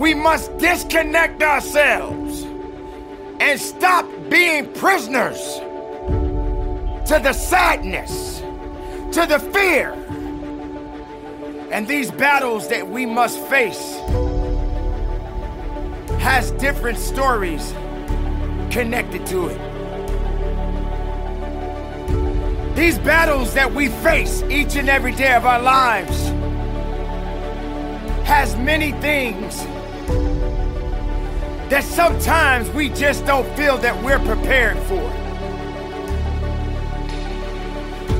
[0.00, 2.44] We must disconnect ourselves
[3.38, 5.58] and stop being prisoners
[7.06, 8.40] to the sadness,
[9.14, 9.92] to the fear,
[11.70, 14.00] and these battles that we must face
[16.18, 17.74] has different stories
[18.70, 19.60] connected to it.
[22.74, 26.30] These battles that we face each and every day of our lives
[28.26, 29.66] has many things
[31.70, 35.06] that sometimes we just don't feel that we're prepared for.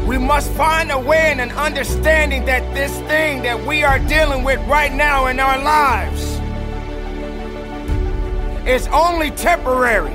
[0.06, 4.44] We must find a way and an understanding that this thing that we are dealing
[4.44, 6.22] with right now in our lives
[8.68, 10.14] is only temporary.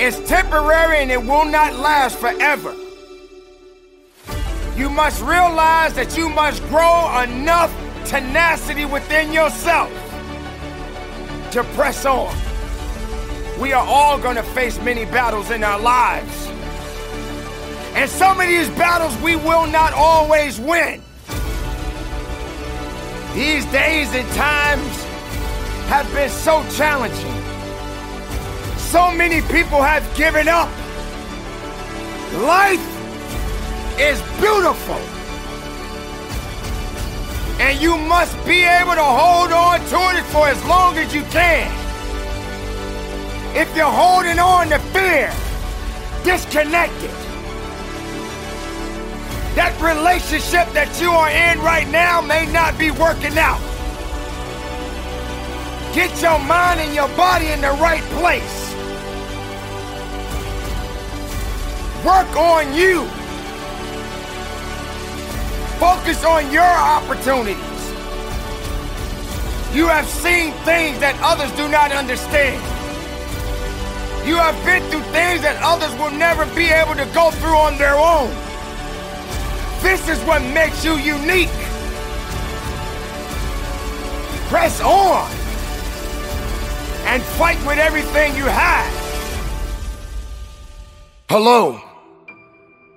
[0.00, 2.76] It's temporary and it will not last forever.
[4.76, 7.74] You must realize that you must grow enough
[8.06, 9.90] tenacity within yourself
[11.52, 12.34] to press on.
[13.60, 16.46] We are all going to face many battles in our lives.
[17.94, 21.02] And some of these battles we will not always win.
[23.34, 25.04] These days and times
[25.88, 27.34] have been so challenging.
[28.78, 30.68] So many people have given up.
[32.42, 32.80] Life
[34.00, 35.19] is beautiful.
[37.60, 41.22] And you must be able to hold on to it for as long as you
[41.24, 41.70] can.
[43.54, 45.30] If you're holding on to fear,
[46.24, 47.10] disconnect it.
[49.56, 53.60] That relationship that you are in right now may not be working out.
[55.94, 58.70] Get your mind and your body in the right place.
[62.06, 63.19] Work on you.
[65.80, 67.56] Focus on your opportunities.
[69.72, 72.60] You have seen things that others do not understand.
[74.28, 77.78] You have been through things that others will never be able to go through on
[77.78, 78.28] their own.
[79.80, 81.48] This is what makes you unique.
[84.52, 85.30] Press on
[87.08, 88.92] and fight with everything you have.
[91.30, 91.80] Hello,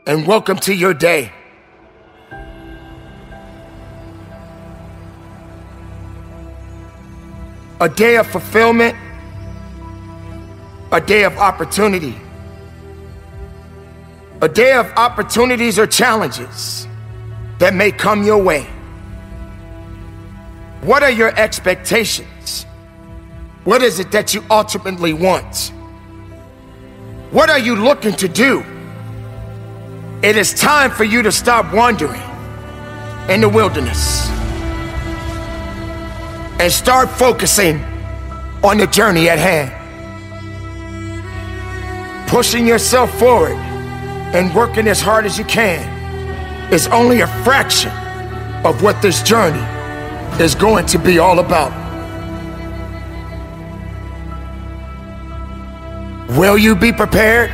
[0.06, 1.32] and welcome to your day.
[7.80, 8.96] A day of fulfillment,
[10.92, 12.16] a day of opportunity,
[14.42, 16.88] a day of opportunities or challenges
[17.60, 18.64] that may come your way.
[20.82, 22.66] What are your expectations?
[23.64, 25.72] What is it that you ultimately want?
[27.32, 28.64] What are you looking to do?
[30.22, 32.22] It is time for you to stop wandering
[33.30, 34.30] in the wilderness
[36.60, 37.84] and start focusing
[38.64, 39.72] on the journey at hand.
[42.30, 43.58] Pushing yourself forward
[44.34, 45.82] and working as hard as you can
[46.74, 47.92] is only a fraction
[48.66, 49.62] of what this journey
[50.42, 51.72] is going to be all about.
[56.38, 57.52] Will you be prepared?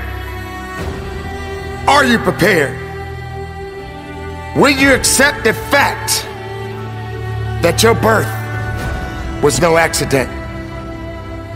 [1.87, 2.77] Are you prepared?
[4.55, 6.23] Will you accept the fact
[7.61, 8.38] that your birth
[9.41, 10.29] was no accident?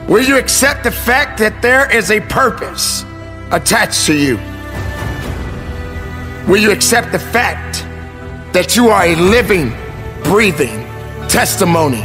[0.08, 3.06] Will you accept the fact that there is a purpose
[3.52, 4.38] attached to you?
[6.48, 7.84] Will you accept the fact
[8.54, 9.70] that you are a living,
[10.24, 10.84] breathing
[11.30, 12.04] testimony?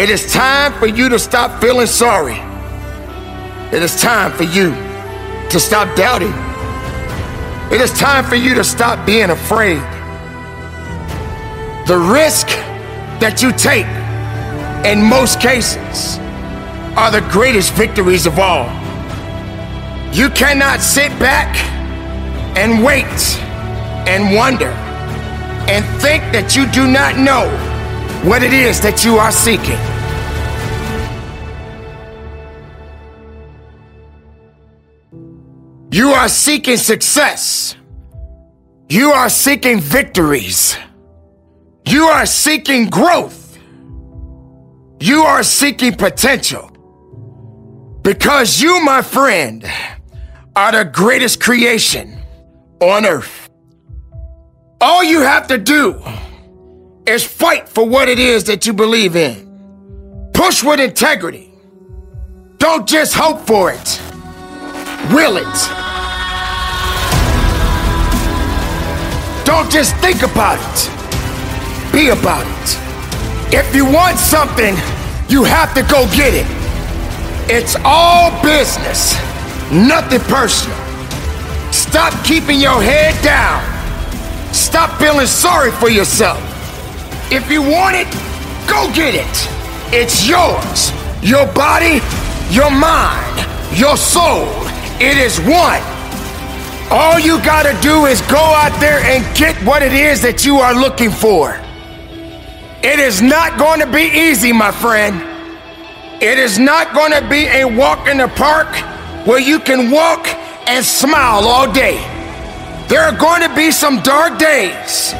[0.00, 2.38] It is time for you to stop feeling sorry.
[3.76, 4.70] It is time for you
[5.50, 6.32] to stop doubting.
[7.72, 9.82] It is time for you to stop being afraid.
[11.86, 12.48] The risk
[13.20, 13.86] that you take
[14.84, 16.18] in most cases
[16.96, 18.66] are the greatest victories of all.
[20.12, 21.56] You cannot sit back
[22.56, 23.06] and wait
[24.08, 24.70] and wonder
[25.70, 27.46] and think that you do not know
[28.28, 29.78] what it is that you are seeking.
[35.92, 37.76] You are seeking success.
[38.88, 40.76] You are seeking victories.
[41.90, 43.58] You are seeking growth.
[45.00, 46.70] You are seeking potential.
[48.02, 49.68] Because you, my friend,
[50.54, 52.16] are the greatest creation
[52.80, 53.50] on earth.
[54.80, 56.00] All you have to do
[57.06, 60.30] is fight for what it is that you believe in.
[60.32, 61.52] Push with integrity.
[62.58, 64.00] Don't just hope for it.
[65.12, 65.58] Will it.
[69.44, 70.99] Don't just think about it.
[72.00, 72.78] Be about it.
[73.52, 74.74] If you want something,
[75.28, 76.46] you have to go get it.
[77.46, 79.12] It's all business,
[79.70, 80.78] nothing personal.
[81.70, 83.60] Stop keeping your head down.
[84.54, 86.40] Stop feeling sorry for yourself.
[87.30, 88.08] If you want it,
[88.66, 89.36] go get it.
[89.92, 90.92] It's yours.
[91.22, 92.00] Your body,
[92.48, 93.46] your mind,
[93.78, 94.48] your soul.
[94.98, 95.82] It is one.
[96.90, 100.60] All you gotta do is go out there and get what it is that you
[100.60, 101.60] are looking for.
[102.82, 105.20] It is not going to be easy, my friend.
[106.22, 108.68] It is not going to be a walk in the park
[109.26, 110.26] where you can walk
[110.66, 112.00] and smile all day.
[112.88, 115.12] There are going to be some dark days.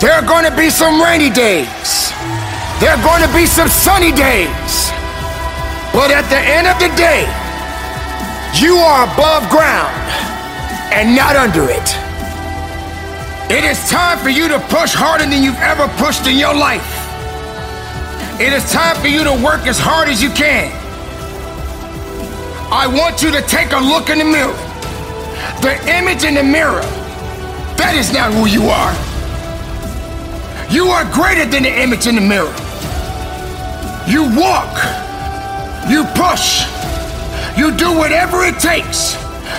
[0.00, 2.10] There are going to be some rainy days.
[2.80, 4.72] There are going to be some sunny days.
[5.92, 7.28] But at the end of the day,
[8.64, 9.92] you are above ground
[10.92, 12.07] and not under it.
[13.50, 16.84] It is time for you to push harder than you've ever pushed in your life.
[18.38, 20.70] It is time for you to work as hard as you can.
[22.70, 24.52] I want you to take a look in the mirror.
[25.64, 26.82] The image in the mirror,
[27.80, 28.92] that is not who you are.
[30.70, 32.52] You are greater than the image in the mirror.
[34.04, 34.76] You walk,
[35.88, 36.68] you push,
[37.56, 39.16] you do whatever it takes.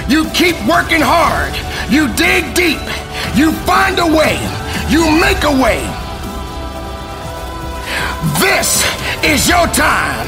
[0.08, 1.54] You keep working hard.
[1.90, 2.82] You dig deep.
[3.36, 4.38] You find a way.
[4.90, 5.82] You make a way.
[8.40, 8.86] This
[9.24, 10.28] is your time.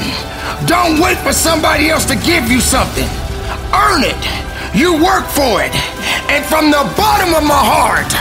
[0.66, 3.08] Don't wait for somebody else to give you something.
[3.74, 4.18] Earn it.
[4.74, 5.74] You work for it.
[6.30, 8.12] And from the bottom of my heart,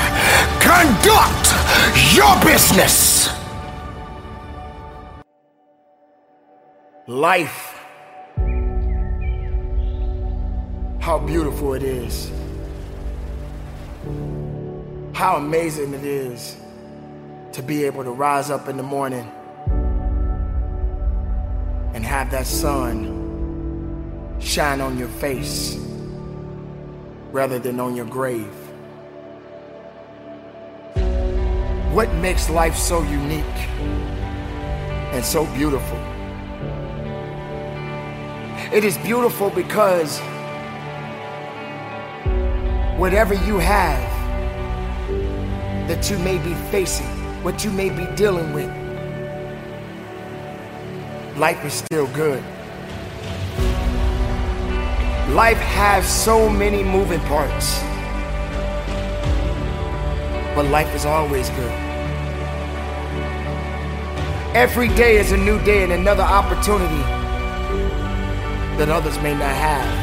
[0.59, 1.51] conduct
[2.15, 3.29] your business.
[7.07, 7.70] Life
[11.01, 12.31] how beautiful it is.
[15.13, 16.55] How amazing it is
[17.53, 19.29] to be able to rise up in the morning
[21.95, 23.17] and have that sun
[24.39, 25.75] shine on your face
[27.31, 28.53] rather than on your grave.
[31.93, 33.43] What makes life so unique
[35.13, 35.97] and so beautiful?
[38.71, 40.21] It is beautiful because
[43.01, 43.99] whatever you have
[45.87, 47.07] that you may be facing,
[47.41, 48.69] what you may be dealing with,
[51.35, 52.43] life is still good.
[55.33, 57.81] Life has so many moving parts,
[60.53, 61.73] but life is always good.
[64.53, 67.01] Every day is a new day and another opportunity
[68.77, 70.00] that others may not have.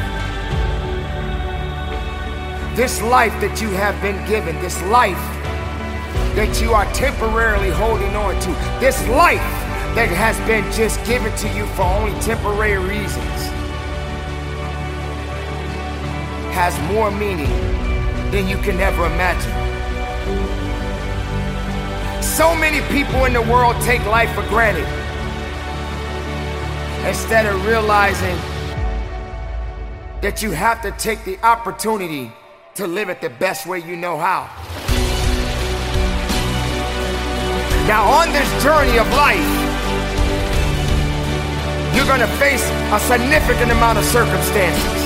[2.79, 5.19] This life that you have been given, this life
[6.37, 8.47] that you are temporarily holding on to,
[8.79, 9.43] this life
[9.95, 13.41] that has been just given to you for only temporary reasons,
[16.55, 17.51] has more meaning
[18.31, 19.51] than you can ever imagine.
[22.23, 24.87] So many people in the world take life for granted
[27.05, 28.37] instead of realizing
[30.21, 32.31] that you have to take the opportunity
[32.79, 34.47] to live it the best way you know how.
[37.91, 39.43] Now, on this journey of life,
[41.91, 42.63] you're going to face
[42.95, 45.01] a significant amount of circumstances,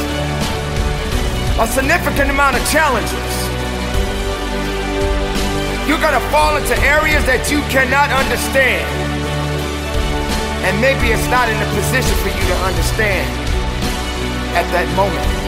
[1.58, 3.34] a significant amount of challenges.
[5.90, 8.86] You're going to fall into areas that you cannot understand.
[10.62, 13.26] And maybe it's not in a position for you to understand
[14.54, 15.43] at that moment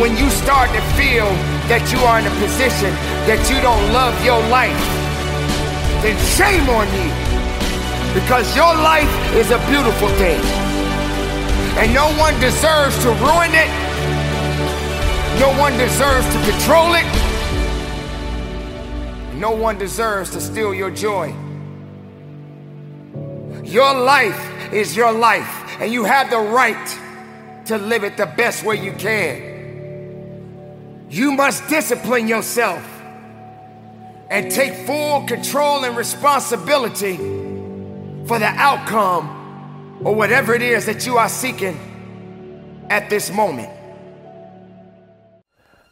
[0.00, 1.28] when you start to feel
[1.68, 2.90] that you are in a position
[3.28, 4.78] that you don't love your life,
[6.00, 7.10] then shame on you.
[8.14, 10.40] Because your life is a beautiful thing.
[11.76, 13.70] And no one deserves to ruin it.
[15.40, 17.08] No one deserves to control it.
[19.38, 21.34] No one deserves to steal your joy.
[23.64, 26.98] Your life is your life, and you have the right
[27.66, 29.51] to live it the best way you can.
[31.12, 32.82] You must discipline yourself
[34.30, 37.18] and take full control and responsibility
[38.26, 41.78] for the outcome or whatever it is that you are seeking
[42.88, 43.68] at this moment.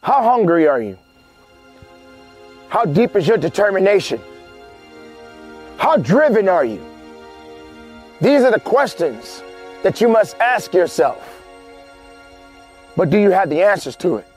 [0.01, 0.97] How hungry are you?
[2.69, 4.19] How deep is your determination?
[5.77, 6.83] How driven are you?
[8.21, 9.43] These are the questions
[9.83, 11.43] that you must ask yourself.
[12.97, 14.30] But do you have the answers to it?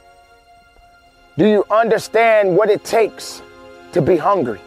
[1.37, 3.43] Do you understand what it takes
[3.93, 4.61] to be hungry?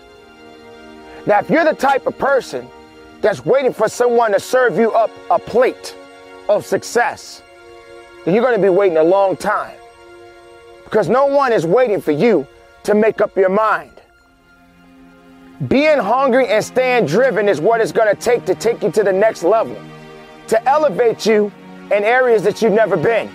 [1.26, 2.68] Now, if you're the type of person
[3.22, 5.96] that's waiting for someone to serve you up a plate
[6.50, 7.42] of success,
[8.26, 9.78] then you're going to be waiting a long time.
[10.84, 12.46] Because no one is waiting for you
[12.84, 14.02] to make up your mind.
[15.70, 19.04] Being hungry and staying driven is what it's going to take to take you to
[19.04, 19.78] the next level,
[20.48, 21.52] to elevate you
[21.92, 23.30] in areas that you've never been.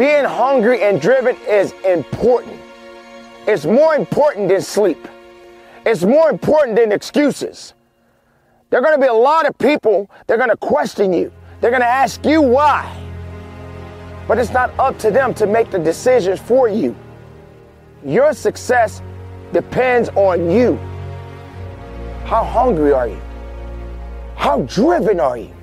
[0.00, 2.58] Being hungry and driven is important.
[3.46, 5.06] It's more important than sleep.
[5.84, 7.74] It's more important than excuses.
[8.70, 11.30] There are going to be a lot of people that are going to question you.
[11.60, 12.90] They're going to ask you why.
[14.26, 16.96] But it's not up to them to make the decisions for you.
[18.02, 19.02] Your success
[19.52, 20.76] depends on you.
[22.24, 23.20] How hungry are you?
[24.34, 25.54] How driven are you?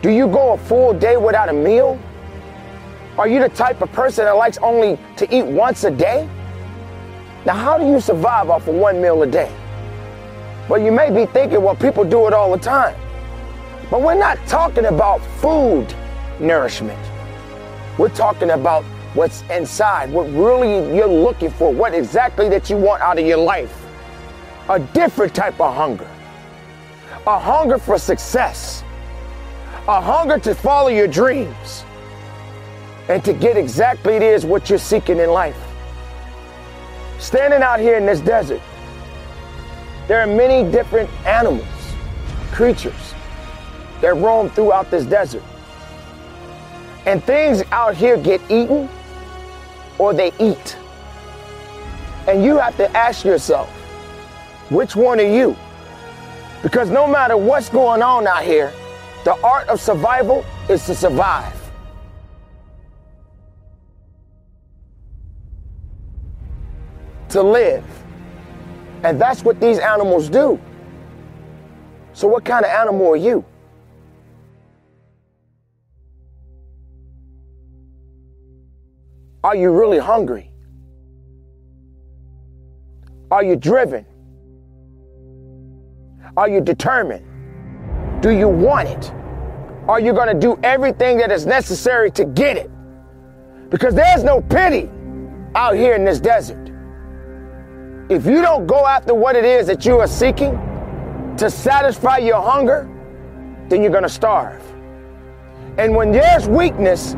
[0.00, 1.98] Do you go a full day without a meal?
[3.20, 6.26] Are you the type of person that likes only to eat once a day?
[7.44, 9.54] Now, how do you survive off of one meal a day?
[10.70, 12.96] Well, you may be thinking, well, people do it all the time.
[13.90, 15.94] But we're not talking about food
[16.40, 16.98] nourishment.
[17.98, 23.02] We're talking about what's inside, what really you're looking for, what exactly that you want
[23.02, 23.86] out of your life.
[24.70, 26.08] A different type of hunger.
[27.26, 28.82] A hunger for success.
[29.88, 31.84] A hunger to follow your dreams
[33.10, 35.56] and to get exactly it is what you're seeking in life.
[37.18, 38.60] Standing out here in this desert,
[40.06, 41.66] there are many different animals,
[42.52, 43.14] creatures
[44.00, 45.42] that roam throughout this desert.
[47.04, 48.88] And things out here get eaten
[49.98, 50.76] or they eat.
[52.28, 53.68] And you have to ask yourself,
[54.70, 55.56] which one are you?
[56.62, 58.72] Because no matter what's going on out here,
[59.24, 61.59] the art of survival is to survive.
[67.30, 67.84] To live.
[69.02, 70.60] And that's what these animals do.
[72.12, 73.44] So, what kind of animal are you?
[79.42, 80.50] Are you really hungry?
[83.30, 84.04] Are you driven?
[86.36, 87.24] Are you determined?
[88.22, 89.12] Do you want it?
[89.88, 92.70] Are you going to do everything that is necessary to get it?
[93.70, 94.90] Because there's no pity
[95.54, 96.59] out here in this desert.
[98.10, 100.50] If you don't go after what it is that you are seeking
[101.36, 102.90] to satisfy your hunger,
[103.68, 104.60] then you're going to starve.
[105.78, 107.14] And when there's weakness,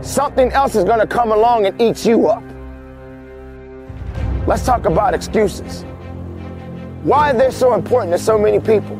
[0.00, 2.42] something else is going to come along and eat you up.
[4.46, 5.84] Let's talk about excuses.
[7.02, 8.96] Why are they so important to so many people?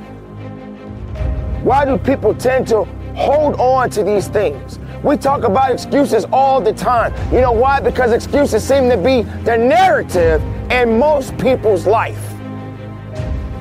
[1.64, 4.78] Why do people tend to hold on to these things?
[5.02, 7.14] We talk about excuses all the time.
[7.32, 7.80] You know why?
[7.80, 12.32] Because excuses seem to be the narrative in most people's life.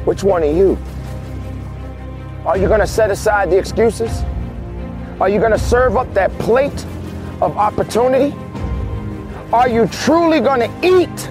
[0.06, 0.78] Which one are you?
[2.46, 4.24] Are you going to set aside the excuses?
[5.20, 6.86] Are you going to serve up that plate
[7.42, 8.36] of opportunity?
[9.52, 11.30] Are you truly going to eat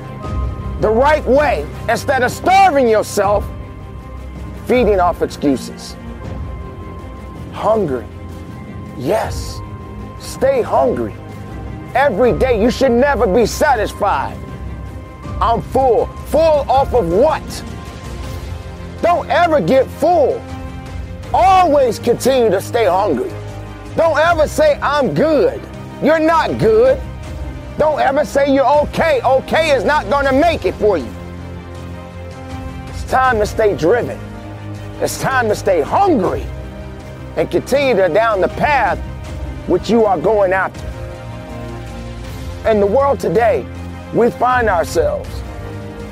[0.80, 3.48] the right way instead of starving yourself,
[4.66, 5.96] feeding off excuses?
[7.52, 8.06] Hungry.
[8.96, 9.60] Yes.
[10.18, 11.14] Stay hungry.
[11.94, 14.36] Every day, you should never be satisfied.
[15.40, 16.06] I'm full.
[16.26, 17.64] Full off of what?
[19.02, 20.42] Don't ever get full.
[21.32, 23.30] Always continue to stay hungry.
[23.96, 25.60] Don't ever say, I'm good.
[26.02, 27.00] You're not good.
[27.78, 29.20] Don't ever say you're okay.
[29.22, 31.12] Okay is not going to make it for you.
[32.88, 34.18] It's time to stay driven.
[35.00, 36.44] It's time to stay hungry
[37.36, 38.98] and continue to down the path
[39.68, 40.84] which you are going after.
[42.68, 43.64] And the world today,
[44.14, 45.28] we find ourselves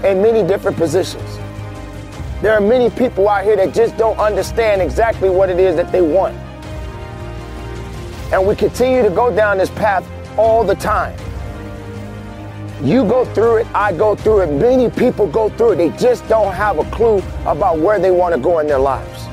[0.04, 1.38] in many different positions.
[2.42, 5.90] There are many people out here that just don't understand exactly what it is that
[5.90, 6.36] they want.
[8.32, 11.18] And we continue to go down this path all the time.
[12.82, 15.76] You go through it, I go through it, many people go through it.
[15.76, 19.24] They just don't have a clue about where they want to go in their lives.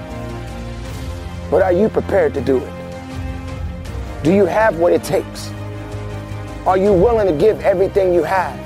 [1.51, 4.24] But are you prepared to do it?
[4.24, 5.52] Do you have what it takes?
[6.65, 8.58] Are you willing to give everything you have?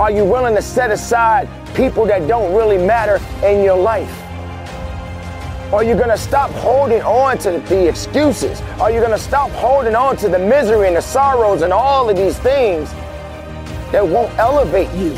[0.00, 4.20] Are you willing to set aside people that don't really matter in your life?
[5.72, 8.60] Are you going to stop holding on to the excuses?
[8.80, 12.08] Are you going to stop holding on to the misery and the sorrows and all
[12.08, 12.92] of these things
[13.90, 15.16] that won't elevate you?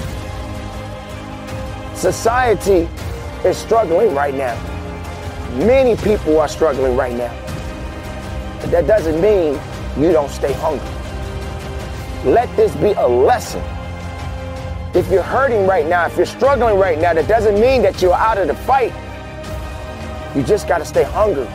[1.94, 2.88] Society
[3.44, 4.56] is struggling right now.
[5.58, 7.34] Many people are struggling right now.
[8.62, 9.60] But that doesn't mean
[9.98, 10.88] you don't stay hungry.
[12.26, 13.62] Let this be a lesson.
[14.96, 18.12] If you're hurting right now, if you're struggling right now, that doesn't mean that you're
[18.12, 18.92] out of the fight.
[20.34, 21.46] You just got to stay hungry.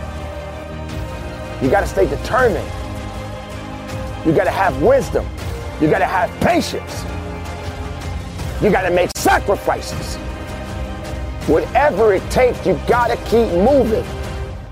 [1.62, 2.66] You got to stay determined.
[4.26, 5.28] You got to have wisdom.
[5.82, 7.04] You got to have patience.
[8.64, 10.16] You got to make sacrifices.
[11.50, 14.06] Whatever it takes, you got to keep moving.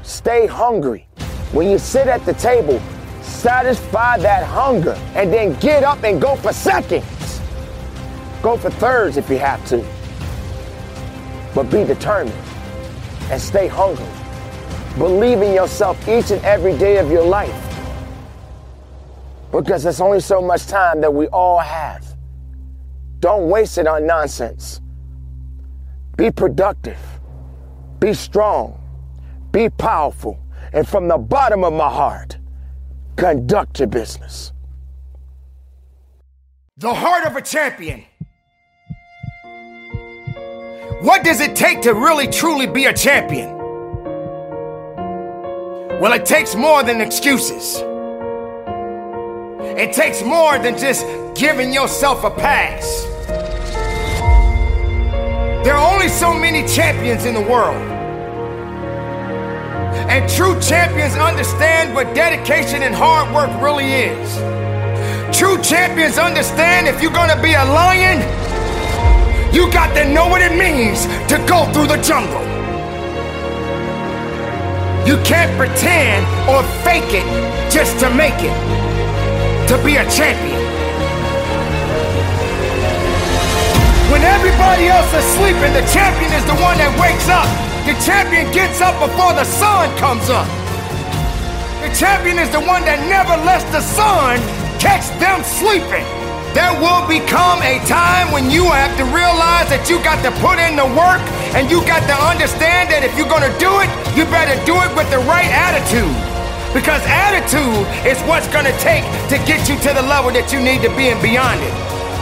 [0.04, 1.08] Stay hungry.
[1.52, 2.82] When you sit at the table,
[3.40, 7.40] satisfy that hunger and then get up and go for seconds.
[8.42, 9.86] Go for thirds if you have to.
[11.56, 12.36] But be determined
[13.32, 14.06] and stay hungry.
[14.98, 17.56] Believe in yourself each and every day of your life.
[19.52, 22.06] Because there's only so much time that we all have.
[23.20, 24.82] Don't waste it on nonsense.
[26.18, 27.00] Be productive.
[28.00, 28.78] Be strong.
[29.54, 30.38] Be powerful.
[30.74, 32.39] And from the bottom of my heart,
[33.20, 34.54] conduct your business.
[36.78, 38.06] The heart of a champion.
[41.02, 43.58] What does it take to really truly be a champion?
[46.00, 47.84] Well, it takes more than excuses.
[49.78, 51.06] It takes more than just
[51.36, 53.04] giving yourself a pass.
[55.66, 57.99] There are only so many champions in the world.
[60.08, 64.38] And true champions understand what dedication and hard work really is.
[65.36, 68.20] True champions understand if you're gonna be a lion,
[69.54, 72.42] you got to know what it means to go through the jungle.
[75.08, 77.26] You can't pretend or fake it
[77.72, 78.56] just to make it.
[79.70, 80.60] To be a champion.
[84.12, 87.69] When everybody else is sleeping, the champion is the one that wakes up.
[87.90, 90.46] The champion gets up before the sun comes up.
[91.82, 94.38] The champion is the one that never lets the sun
[94.78, 96.06] catch them sleeping.
[96.54, 100.62] There will become a time when you have to realize that you got to put
[100.62, 101.18] in the work
[101.58, 104.78] and you got to understand that if you're going to do it, you better do
[104.86, 106.14] it with the right attitude.
[106.78, 109.02] Because attitude is what's going to take
[109.34, 111.74] to get you to the level that you need to be and beyond it.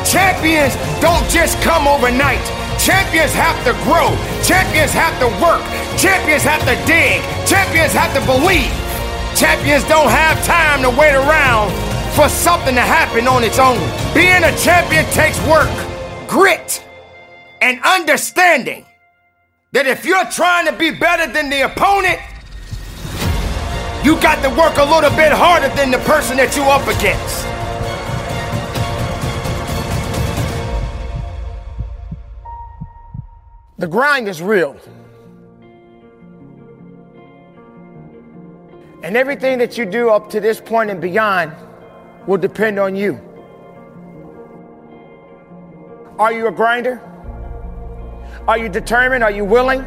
[0.08, 2.40] Champions don't just come overnight.
[2.80, 4.14] Champions have to grow.
[4.44, 5.62] Champions have to work.
[5.98, 7.22] Champions have to dig.
[7.48, 8.72] Champions have to believe.
[9.36, 11.72] Champions don't have time to wait around
[12.16, 13.78] for something to happen on its own.
[14.14, 15.70] Being a champion takes work,
[16.28, 16.84] grit,
[17.62, 18.86] and understanding
[19.74, 22.20] that if you're trying to be better than the opponent,
[24.04, 27.57] you got to work a little bit harder than the person that you're up against.
[33.78, 34.76] The grind is real.
[39.04, 41.54] And everything that you do up to this point and beyond
[42.26, 43.22] will depend on you.
[46.18, 47.00] Are you a grinder?
[48.48, 49.24] Are you determined?
[49.24, 49.86] Are you willing?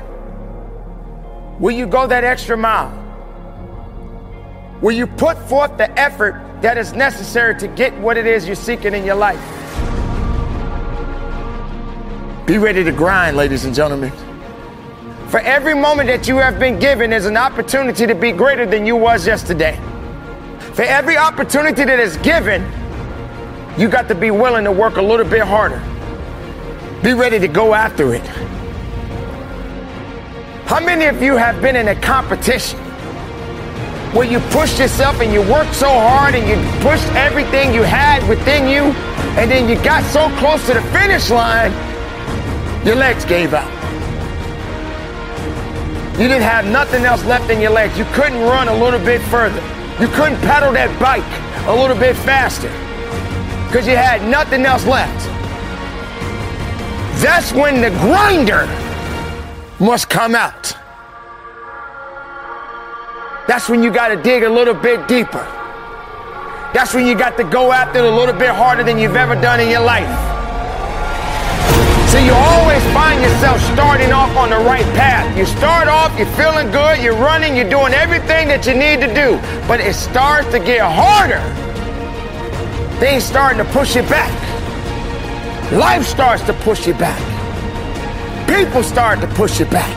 [1.59, 2.97] Will you go that extra mile?
[4.81, 8.55] Will you put forth the effort that is necessary to get what it is you're
[8.55, 9.60] seeking in your life?
[12.51, 14.11] Be ready to grind, ladies and gentlemen.
[15.29, 18.85] For every moment that you have been given is an opportunity to be greater than
[18.85, 19.79] you was yesterday.
[20.75, 22.63] For every opportunity that is given,
[23.79, 25.81] you got to be willing to work a little bit harder.
[27.05, 28.27] Be ready to go after it.
[30.67, 32.81] How many of you have been in a competition
[34.13, 38.29] where you pushed yourself and you worked so hard and you pushed everything you had
[38.29, 38.91] within you,
[39.39, 41.71] and then you got so close to the finish line,
[42.85, 43.71] your legs gave out.
[46.13, 47.97] You didn't have nothing else left in your legs.
[47.97, 49.63] You couldn't run a little bit further.
[50.01, 51.25] You couldn't pedal that bike
[51.67, 52.69] a little bit faster
[53.67, 55.27] because you had nothing else left.
[57.23, 58.67] That's when the grinder
[59.79, 60.75] must come out.
[63.47, 65.45] That's when you got to dig a little bit deeper.
[66.73, 69.35] That's when you got to go after it a little bit harder than you've ever
[69.35, 70.30] done in your life.
[72.11, 75.39] So you always find yourself starting off on the right path.
[75.39, 79.07] You start off, you're feeling good, you're running, you're doing everything that you need to
[79.15, 79.39] do.
[79.69, 81.39] But it starts to get harder.
[82.99, 84.33] Things starting to push you back.
[85.71, 87.21] Life starts to push you back.
[88.49, 89.97] People start to push you back.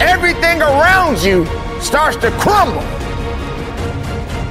[0.00, 1.44] Everything around you
[1.78, 2.80] starts to crumble.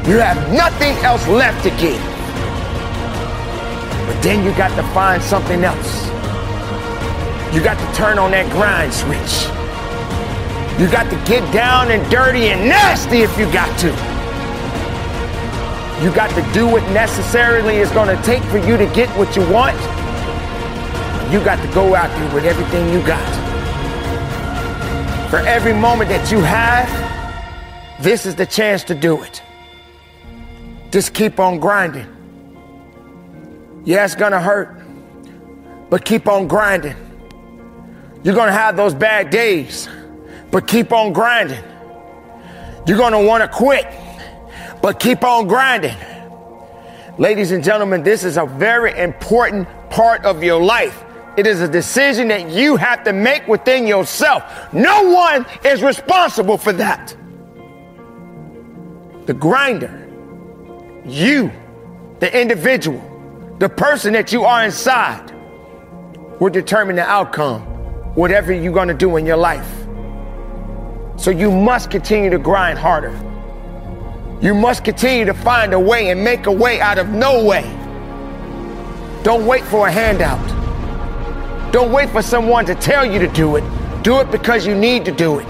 [0.07, 1.99] You have nothing else left to give.
[4.05, 6.04] But then you got to find something else.
[7.53, 9.47] You got to turn on that grind switch.
[10.79, 13.87] You got to get down and dirty and nasty if you got to.
[16.03, 19.35] You got to do what necessarily is going to take for you to get what
[19.35, 19.77] you want.
[21.31, 23.45] You got to go out there with everything you got.
[25.29, 26.89] For every moment that you have,
[28.03, 29.41] this is the chance to do it.
[30.91, 32.07] Just keep on grinding.
[33.85, 34.81] Yeah, it's gonna hurt,
[35.89, 36.95] but keep on grinding.
[38.25, 39.87] You're gonna have those bad days,
[40.49, 41.63] but keep on grinding.
[42.87, 43.85] You're gonna wanna quit,
[44.81, 45.95] but keep on grinding.
[47.19, 51.03] Ladies and gentlemen, this is a very important part of your life.
[51.37, 54.43] It is a decision that you have to make within yourself.
[54.73, 57.15] No one is responsible for that.
[59.27, 60.01] The grinder
[61.05, 61.51] you,
[62.19, 65.31] the individual, the person that you are inside,
[66.39, 67.74] will determine the outcome,
[68.15, 69.69] whatever you're going to do in your life.
[71.17, 73.13] So you must continue to grind harder.
[74.41, 77.63] You must continue to find a way and make a way out of no way.
[79.23, 80.41] Don't wait for a handout.
[81.71, 83.63] Don't wait for someone to tell you to do it.
[84.03, 85.49] Do it because you need to do it.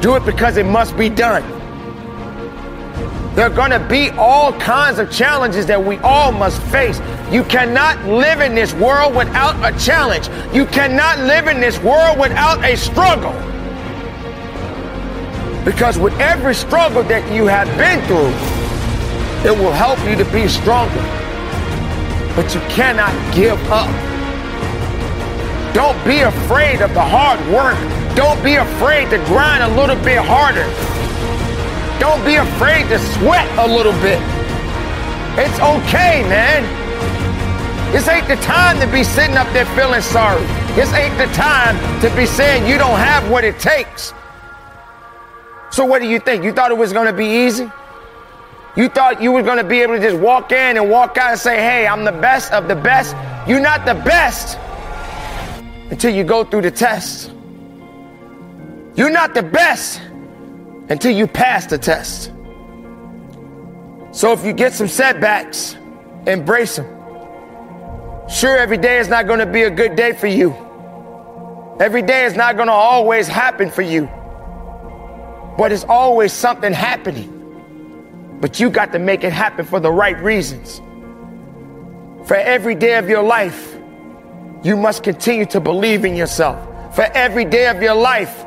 [0.00, 1.42] Do it because it must be done.
[3.34, 7.00] There are going to be all kinds of challenges that we all must face.
[7.30, 10.28] You cannot live in this world without a challenge.
[10.54, 13.32] You cannot live in this world without a struggle.
[15.64, 18.30] Because with every struggle that you have been through,
[19.42, 21.02] it will help you to be stronger.
[22.36, 23.90] But you cannot give up.
[25.74, 27.76] Don't be afraid of the hard work.
[28.14, 30.64] Don't be afraid to grind a little bit harder.
[31.98, 34.22] Don't be afraid to sweat a little bit.
[35.36, 36.75] It's okay, man.
[37.92, 40.42] This ain't the time to be sitting up there feeling sorry.
[40.74, 44.12] This ain't the time to be saying you don't have what it takes.
[45.70, 46.44] So what do you think?
[46.44, 47.70] You thought it was going to be easy?
[48.76, 51.30] You thought you were going to be able to just walk in and walk out
[51.30, 53.16] and say, hey, I'm the best of the best.
[53.48, 54.58] You're not the best
[55.90, 57.30] until you go through the test.
[58.94, 60.02] You're not the best
[60.90, 62.32] until you pass the test.
[64.12, 65.76] So if you get some setbacks,
[66.26, 66.86] embrace them.
[68.28, 70.50] Sure, every day is not going to be a good day for you.
[71.78, 74.06] Every day is not going to always happen for you.
[75.56, 77.32] But it's always something happening.
[78.40, 80.80] But you got to make it happen for the right reasons.
[82.26, 83.76] For every day of your life,
[84.64, 86.58] you must continue to believe in yourself.
[86.96, 88.44] For every day of your life,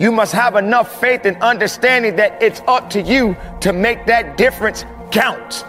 [0.00, 4.36] you must have enough faith and understanding that it's up to you to make that
[4.36, 5.64] difference count.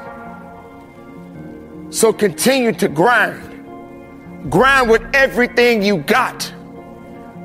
[1.90, 4.52] So continue to grind.
[4.52, 6.54] Grind with everything you got.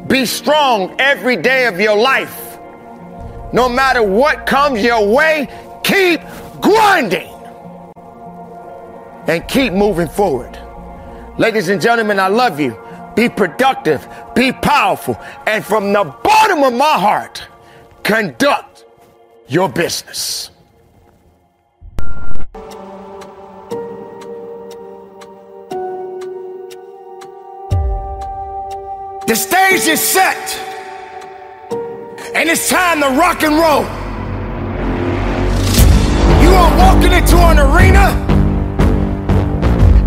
[0.07, 2.59] Be strong every day of your life.
[3.53, 5.49] No matter what comes your way,
[5.83, 6.21] keep
[6.61, 7.31] grinding
[9.27, 10.59] and keep moving forward.
[11.39, 12.77] Ladies and gentlemen, I love you
[13.17, 17.47] be productive, be powerful, and from the bottom of my heart,
[18.03, 18.85] conduct
[19.49, 20.51] your business.
[29.31, 30.59] The stage is set,
[32.35, 33.83] and it's time to rock and roll.
[36.43, 38.11] You are walking into an arena,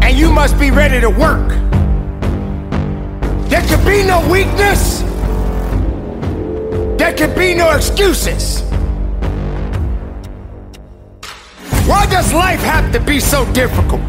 [0.03, 1.47] and you must be ready to work.
[3.47, 5.03] There can be no weakness.
[6.99, 8.59] There can be no excuses.
[11.87, 14.01] Why does life have to be so difficult?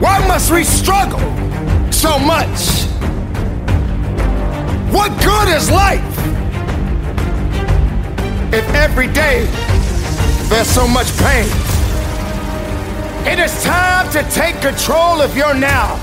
[0.00, 1.18] Why must we struggle
[1.90, 2.86] so much?
[4.90, 6.18] What good is life
[8.52, 9.46] if every day
[10.48, 11.48] there's so much pain?
[13.26, 15.98] It is time to take control of your now.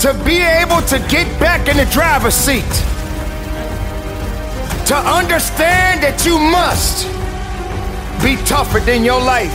[0.00, 2.64] to be able to get back in the driver's seat.
[4.86, 7.04] To understand that you must
[8.24, 9.52] be tougher than your life.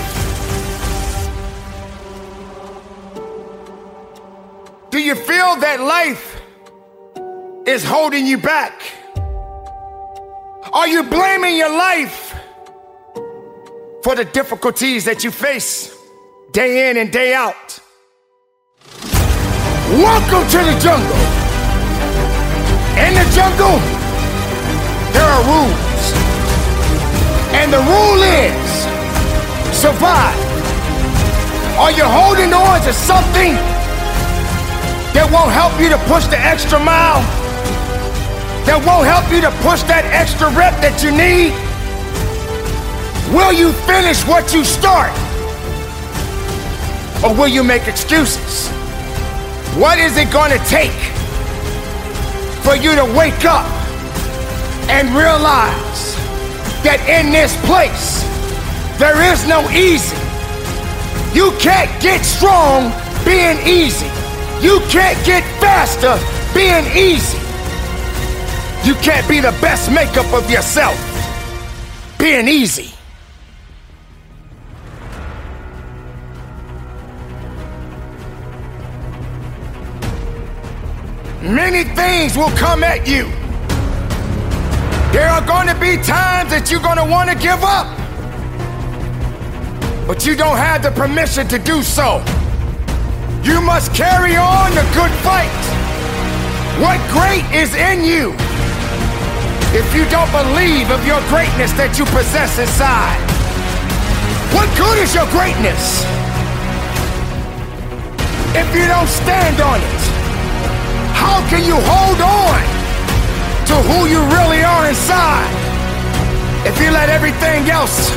[4.91, 6.39] Do you feel that life
[7.65, 8.79] is holding you back?
[10.71, 12.35] Are you blaming your life
[14.03, 15.95] for the difficulties that you face
[16.51, 17.79] day in and day out?
[19.89, 21.17] Welcome to the jungle.
[23.01, 23.79] In the jungle,
[25.11, 26.05] there are rules.
[27.57, 28.69] And the rule is
[29.75, 30.37] survive.
[31.79, 33.53] Are you holding on to something
[35.13, 37.44] that won't help you to push the extra mile?
[38.65, 41.53] That won't help you to push that extra rep that you need?
[43.29, 45.13] Will you finish what you start?
[47.23, 48.69] Or will you make excuses?
[49.77, 50.97] What is it going to take
[52.65, 53.69] for you to wake up
[54.89, 56.17] and realize
[56.81, 58.25] that in this place
[58.97, 60.17] there is no easy?
[61.37, 62.89] You can't get strong
[63.21, 64.09] being easy.
[64.65, 66.17] You can't get faster
[66.57, 67.44] being easy.
[68.85, 70.95] You can't be the best makeup of yourself
[72.19, 72.91] being easy.
[81.41, 83.25] Many things will come at you.
[85.11, 87.87] There are going to be times that you're going to want to give up.
[90.05, 92.23] But you don't have the permission to do so.
[93.41, 95.49] You must carry on the good fight.
[96.81, 98.54] What great is in you?
[99.75, 103.19] If you don't believe of your greatness that you possess inside,
[104.55, 106.07] what good is your greatness?
[108.55, 110.03] If you don't stand on it,
[111.11, 112.59] how can you hold on
[113.67, 115.51] to who you really are inside
[116.63, 118.15] if you let everything else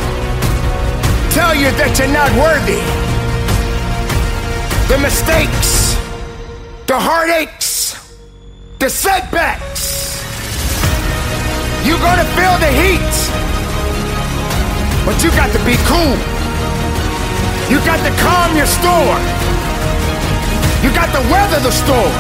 [1.35, 2.79] tell you that you're not worthy?
[4.87, 5.99] The mistakes,
[6.87, 7.99] the heartaches,
[8.79, 9.98] the setbacks.
[11.89, 13.15] You're gonna feel the heat,
[15.09, 16.17] but you got to be cool.
[17.73, 19.23] You got to calm your storm.
[20.85, 22.13] You got to weather the storm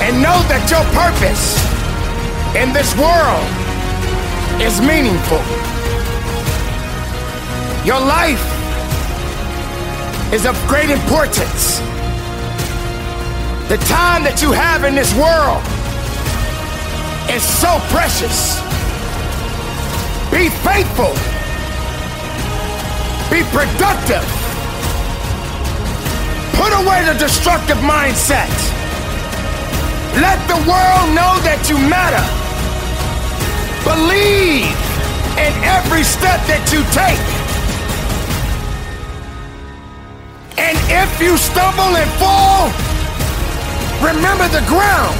[0.00, 1.60] and know that your purpose
[2.56, 3.44] in this world
[4.56, 5.44] is meaningful.
[7.84, 8.40] Your life
[10.32, 11.80] is of great importance.
[13.68, 15.62] The time that you have in this world
[17.32, 18.60] is so precious.
[20.30, 21.12] Be faithful.
[23.32, 24.24] Be productive.
[26.60, 28.52] Put away the destructive mindset.
[30.20, 32.20] Let the world know that you matter.
[33.80, 34.68] Believe
[35.40, 37.22] in every step that you take.
[40.60, 42.68] And if you stumble and fall,
[44.04, 45.16] remember the ground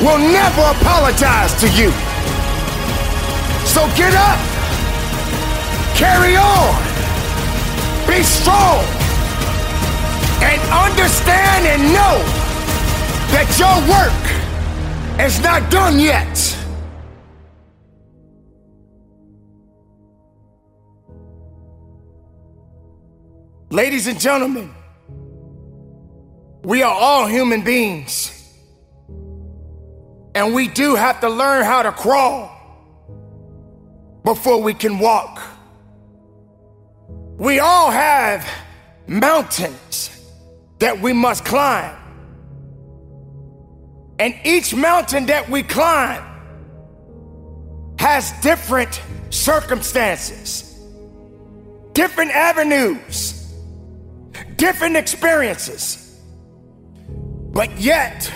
[0.00, 1.90] will never apologize to you.
[3.66, 4.38] So get up,
[5.96, 6.74] carry on,
[8.06, 8.84] be strong,
[10.40, 12.16] and understand and know
[13.34, 16.56] that your work is not done yet.
[23.70, 24.72] Ladies and gentlemen,
[26.62, 28.37] we are all human beings.
[30.38, 32.48] And we do have to learn how to crawl
[34.22, 35.42] before we can walk.
[37.36, 38.48] We all have
[39.08, 40.16] mountains
[40.78, 41.92] that we must climb.
[44.20, 46.22] And each mountain that we climb
[47.98, 50.78] has different circumstances,
[51.94, 53.52] different avenues,
[54.54, 56.16] different experiences.
[57.08, 58.32] But yet,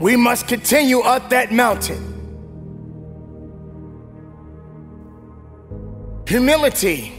[0.00, 2.06] we must continue up that mountain.
[6.26, 7.12] Humility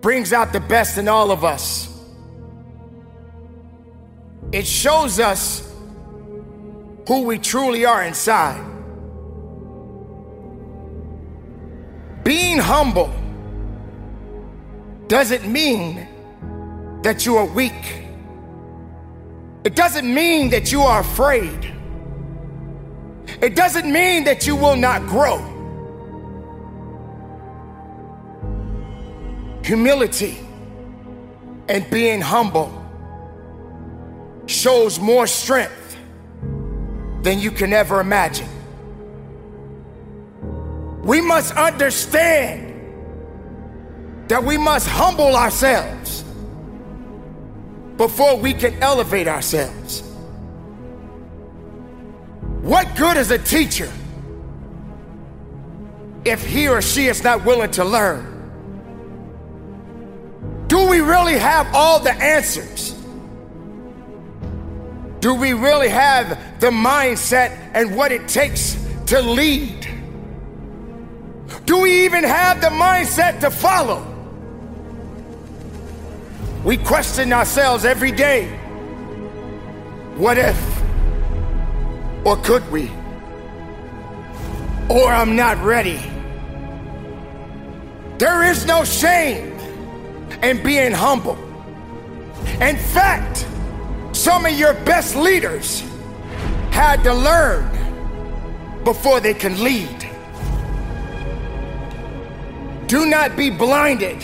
[0.00, 1.88] brings out the best in all of us.
[4.50, 5.70] It shows us
[7.06, 8.64] who we truly are inside.
[12.24, 13.12] Being humble
[15.08, 16.08] doesn't mean
[17.02, 18.01] that you are weak.
[19.64, 21.72] It doesn't mean that you are afraid.
[23.40, 25.38] It doesn't mean that you will not grow.
[29.64, 30.38] Humility
[31.68, 32.78] and being humble
[34.46, 35.96] shows more strength
[37.22, 38.48] than you can ever imagine.
[41.02, 42.68] We must understand
[44.28, 46.24] that we must humble ourselves
[48.02, 50.00] before we can elevate ourselves.
[52.62, 53.92] What good is a teacher
[56.24, 58.26] if he or she is not willing to learn?
[60.66, 62.90] Do we really have all the answers?
[65.20, 69.86] Do we really have the mindset and what it takes to lead?
[71.66, 74.11] Do we even have the mindset to follow?
[76.64, 78.46] We question ourselves every day.
[80.16, 80.56] What if?
[82.24, 82.88] Or could we?
[84.88, 86.00] Or I'm not ready.
[88.18, 89.58] There is no shame
[90.40, 91.36] in being humble.
[92.60, 93.44] In fact,
[94.12, 95.82] some of your best leaders
[96.70, 97.68] had to learn
[98.84, 100.08] before they can lead.
[102.86, 104.22] Do not be blinded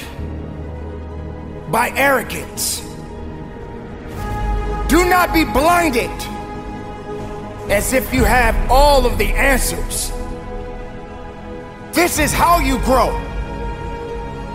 [1.70, 2.80] by arrogance.
[4.88, 6.10] Do not be blinded
[7.70, 10.10] as if you have all of the answers.
[11.92, 13.12] This is how you grow.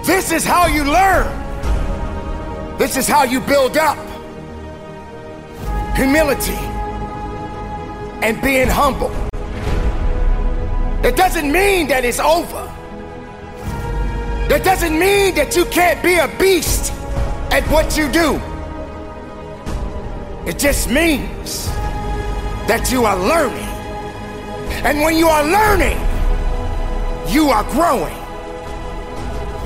[0.06, 1.44] This is how you learn.
[2.78, 3.98] This is how you build up
[5.96, 6.58] humility
[8.24, 9.12] and being humble.
[11.06, 12.64] It doesn't mean that it's over.
[14.48, 16.93] That doesn't mean that you can't be a beast
[17.54, 18.42] at what you do.
[20.50, 21.68] It just means
[22.66, 23.70] that you are learning.
[24.84, 26.00] And when you are learning,
[27.32, 28.18] you are growing.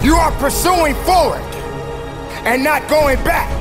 [0.04, 1.48] You are pursuing forward
[2.44, 3.56] and not going back.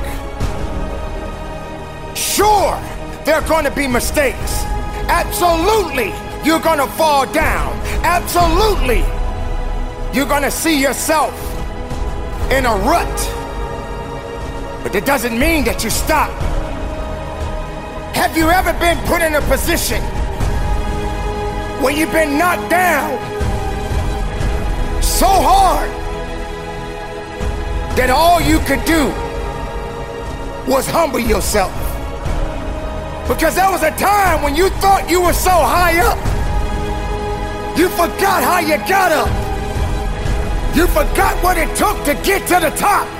[2.13, 2.75] Sure,
[3.23, 4.63] there are going to be mistakes.
[5.07, 6.11] Absolutely,
[6.43, 7.71] you're going to fall down.
[8.03, 9.05] Absolutely,
[10.13, 11.33] you're going to see yourself
[12.51, 13.36] in a rut.
[14.87, 16.31] But it doesn't mean that you stop.
[18.15, 20.01] Have you ever been put in a position
[21.83, 23.11] where you've been knocked down
[25.03, 25.91] so hard
[27.97, 29.11] that all you could do
[30.71, 31.75] was humble yourself?
[33.27, 36.17] Because there was a time when you thought you were so high up,
[37.77, 39.27] you forgot how you got up.
[40.77, 43.16] You forgot what it took to get to the top.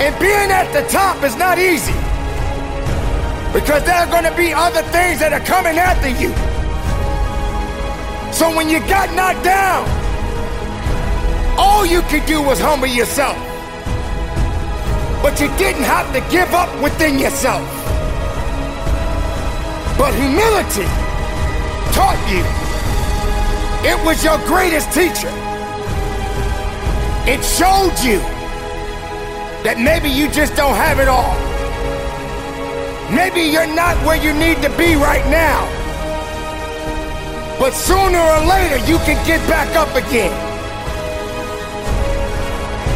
[0.00, 1.92] And being at the top is not easy.
[3.52, 6.30] Because there are going to be other things that are coming after you.
[8.32, 9.82] So when you got knocked down,
[11.58, 13.36] all you could do was humble yourself.
[15.20, 17.66] But you didn't have to give up within yourself.
[19.98, 20.86] But humility
[21.90, 22.46] taught you.
[23.82, 25.32] It was your greatest teacher.
[27.26, 28.37] It showed you
[29.68, 31.36] that maybe you just don't have it all.
[33.12, 35.60] Maybe you're not where you need to be right now.
[37.60, 40.32] But sooner or later, you can get back up again.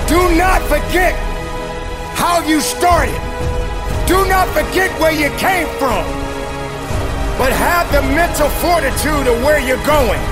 [0.09, 1.13] Do not forget
[2.17, 3.21] how you started.
[4.09, 6.01] Do not forget where you came from.
[7.37, 10.32] But have the mental fortitude of where you're going.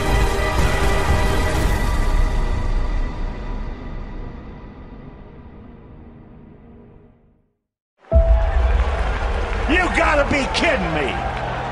[10.16, 11.06] Gotta be kidding me.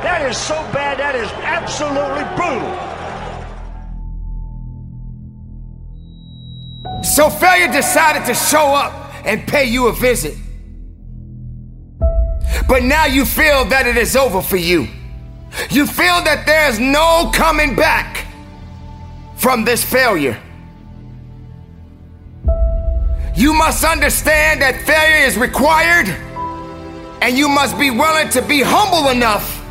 [0.04, 2.72] That is so bad, that is absolutely brutal.
[7.02, 8.92] So failure decided to show up
[9.26, 10.36] and pay you a visit.
[12.68, 14.86] But now you feel that it is over for you.
[15.70, 18.24] You feel that there's no coming back
[19.36, 20.40] from this failure.
[23.34, 26.06] You must understand that failure is required,
[27.20, 29.64] and you must be willing to be humble enough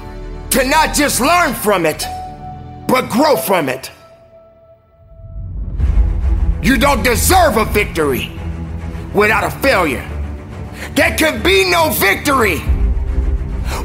[0.52, 2.04] to not just learn from it,
[2.88, 3.92] but grow from it.
[6.62, 8.32] You don't deserve a victory
[9.14, 10.06] without a failure.
[10.94, 12.60] There can be no victory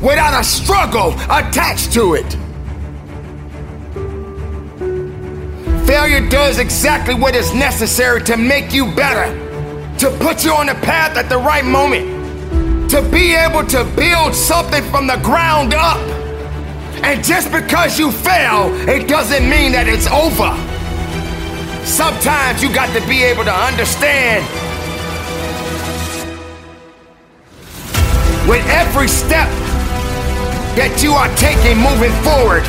[0.01, 2.37] without a struggle attached to it.
[5.87, 9.31] Failure does exactly what is necessary to make you better,
[9.99, 12.22] to put you on the path at the right moment,
[12.93, 15.97] to be able to build something from the ground up.
[17.03, 20.53] And just because you fail, it doesn't mean that it's over.
[21.87, 24.45] Sometimes you got to be able to understand
[28.47, 29.49] with every step
[30.77, 32.69] that you are taking moving forward.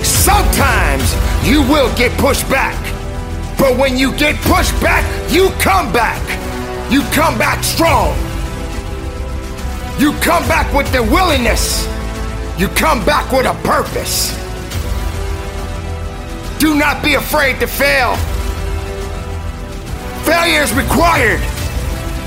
[0.00, 1.04] Sometimes
[1.44, 2.80] you will get pushed back.
[3.58, 6.16] But when you get pushed back, you come back.
[6.90, 8.31] You come back strong.
[9.98, 11.86] You come back with the willingness.
[12.58, 14.36] You come back with a purpose.
[16.58, 18.16] Do not be afraid to fail.
[20.24, 21.40] Failure is required.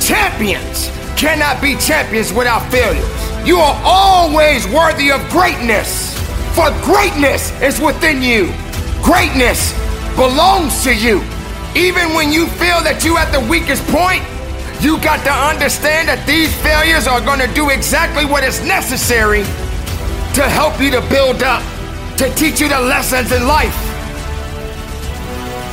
[0.01, 3.07] Champions cannot be champions without failures.
[3.47, 6.13] You are always worthy of greatness,
[6.53, 8.51] for greatness is within you.
[9.01, 9.71] Greatness
[10.15, 11.23] belongs to you.
[11.75, 14.23] Even when you feel that you're at the weakest point,
[14.85, 19.41] you got to understand that these failures are going to do exactly what is necessary
[20.37, 21.65] to help you to build up,
[22.21, 23.73] to teach you the lessons in life.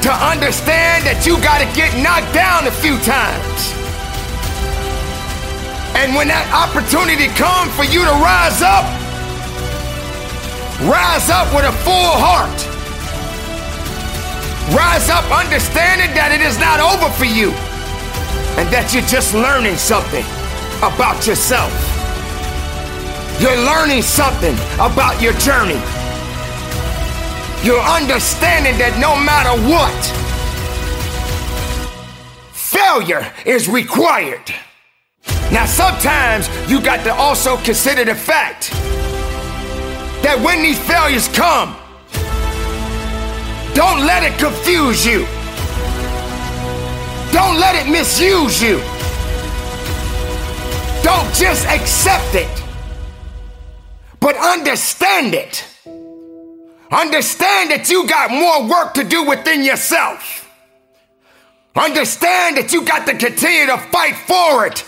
[0.08, 3.76] To understand that you got to get knocked down a few times.
[5.92, 8.88] And when that opportunity comes for you to rise up,
[10.88, 12.56] rise up with a full heart.
[14.72, 17.52] Rise up understanding that it is not over for you
[18.58, 20.24] and that you're just learning something
[20.78, 21.72] about yourself.
[23.40, 25.80] You're learning something about your journey.
[27.64, 29.94] You're understanding that no matter what,
[32.52, 34.52] failure is required.
[35.50, 38.70] Now, sometimes you got to also consider the fact
[40.22, 41.76] that when these failures come,
[43.74, 45.26] don't let it confuse you.
[47.32, 48.76] Don't let it misuse you.
[51.02, 52.62] Don't just accept it,
[54.20, 55.66] but understand it.
[56.92, 60.46] Understand that you got more work to do within yourself.
[61.74, 64.84] Understand that you got to continue to fight for it.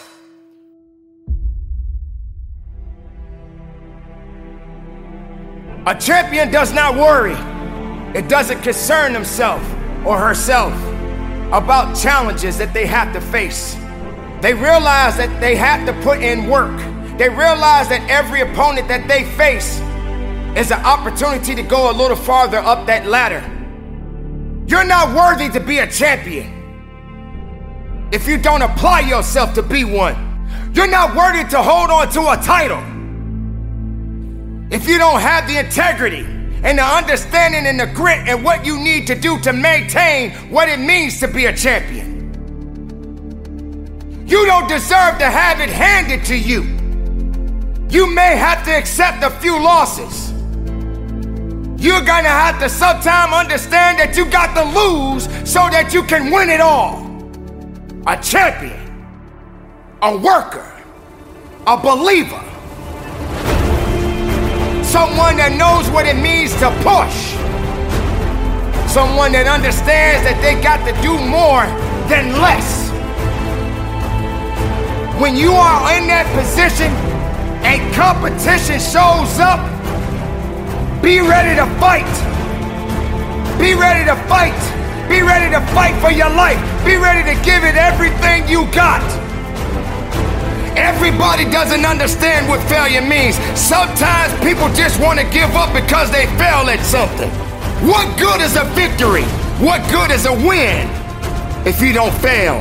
[5.87, 7.37] A champion does not worry.
[8.17, 9.63] It doesn't concern himself
[10.05, 10.94] or herself
[11.55, 13.75] about challenges that they have to face.
[14.41, 16.77] They realize that they have to put in work.
[17.17, 19.79] They realize that every opponent that they face
[20.59, 23.43] is an opportunity to go a little farther up that ladder.
[24.67, 26.51] You're not worthy to be a champion
[28.13, 30.17] if you don't apply yourself to be one.
[30.75, 32.83] You're not worthy to hold on to a title
[34.73, 36.34] if you don't have the integrity
[36.65, 40.69] and the understanding and the grit and what you need to do to maintain what
[40.69, 42.15] it means to be a champion.
[44.27, 46.63] You don't deserve to have it handed to you.
[47.91, 50.33] You may have to accept a few losses.
[51.79, 56.31] You're gonna have to sometime understand that you got to lose so that you can
[56.31, 57.05] win it all.
[58.07, 59.07] A champion,
[60.01, 60.83] a worker,
[61.67, 62.54] a believer
[64.95, 67.35] Someone that knows what it means to push.
[68.87, 71.67] Someone that understands that they got to do more
[72.07, 72.95] than less.
[75.19, 76.95] When you are in that position
[77.67, 79.59] and competition shows up,
[81.03, 82.07] be ready to fight.
[83.59, 84.55] Be ready to fight.
[85.11, 86.63] Be ready to fight for your life.
[86.87, 89.03] Be ready to give it everything you got.
[90.77, 93.37] Everybody doesn't understand what failure means.
[93.59, 97.31] Sometimes people just want to give up because they fail at something.
[97.87, 99.23] What good is a victory?
[99.63, 100.91] What good is a win
[101.65, 102.59] if you don't fail?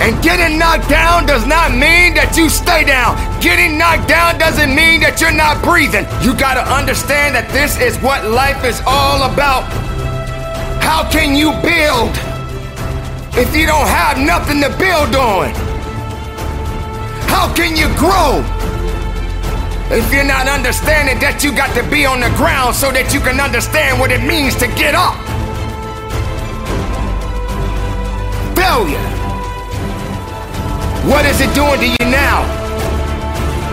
[0.00, 3.18] And getting knocked down does not mean that you stay down.
[3.42, 6.06] Getting knocked down doesn't mean that you're not breathing.
[6.22, 9.68] You gotta understand that this is what life is all about.
[10.80, 12.14] How can you build
[13.36, 15.77] if you don't have nothing to build on?
[17.28, 18.42] How can you grow
[19.90, 23.20] if you're not understanding that you got to be on the ground so that you
[23.20, 25.16] can understand what it means to get up?
[28.56, 29.06] Failure.
[31.08, 32.67] What is it doing to you now?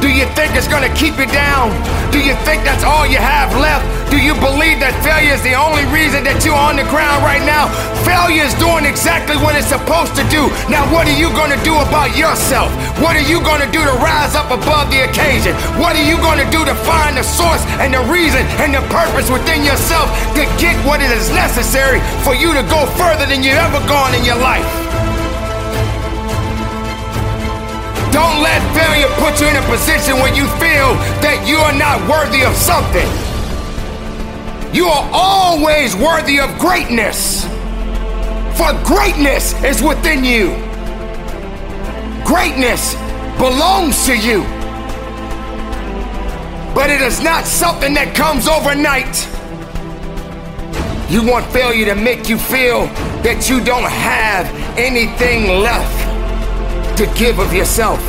[0.01, 1.71] Do you think it's gonna keep you down?
[2.11, 3.83] Do you think that's all you have left?
[4.11, 7.43] Do you believe that failure is the only reason that you're on the ground right
[7.43, 7.67] now?
[8.07, 10.47] Failure is doing exactly what it's supposed to do.
[10.71, 12.71] Now, what are you gonna do about yourself?
[13.01, 15.57] What are you gonna do to rise up above the occasion?
[15.81, 19.27] What are you gonna do to find the source and the reason and the purpose
[19.27, 23.59] within yourself to get what it is necessary for you to go further than you've
[23.59, 24.84] ever gone in your life?
[28.15, 31.99] Don't let failure put you in a position where you feel that you are not
[32.07, 33.03] worthy of something.
[34.73, 37.43] You are always worthy of greatness.
[38.55, 40.55] For greatness is within you.
[42.23, 42.95] Greatness
[43.35, 44.43] belongs to you.
[46.73, 49.11] But it is not something that comes overnight.
[51.11, 52.85] You want failure to make you feel
[53.27, 54.47] that you don't have
[54.79, 56.04] anything left
[56.97, 57.99] to give of yourself.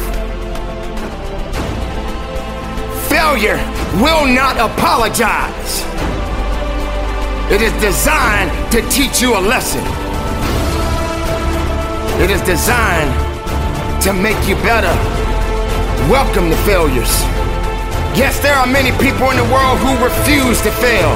[3.09, 3.57] Failure
[3.99, 5.82] will not apologize.
[7.51, 9.82] It is designed to teach you a lesson.
[12.22, 13.11] It is designed
[14.03, 14.95] to make you better.
[16.09, 17.11] Welcome to failures.
[18.14, 21.11] Yes, there are many people in the world who refuse to fail.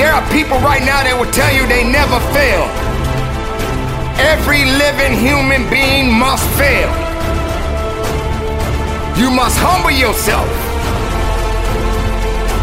[0.00, 2.93] There are people right now that will tell you they never fail.
[4.18, 6.86] Every living human being must fail.
[9.18, 10.46] You must humble yourself.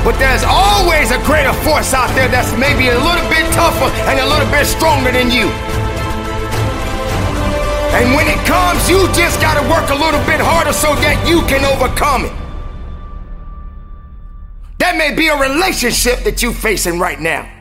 [0.03, 4.19] But there's always a greater force out there that's maybe a little bit tougher and
[4.19, 5.51] a little bit stronger than you.
[7.99, 11.41] And when it comes, you just gotta work a little bit harder so that you
[11.51, 12.33] can overcome it.
[14.79, 17.60] That may be a relationship that you're facing right now.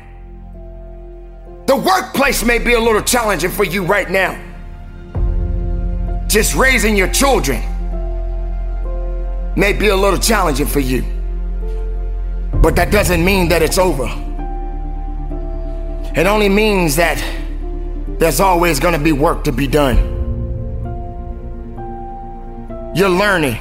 [1.71, 4.35] The workplace may be a little challenging for you right now.
[6.27, 7.63] Just raising your children
[9.55, 11.05] may be a little challenging for you.
[12.55, 14.07] But that doesn't mean that it's over.
[16.19, 17.23] It only means that
[18.19, 19.97] there's always going to be work to be done.
[22.97, 23.59] You're learning.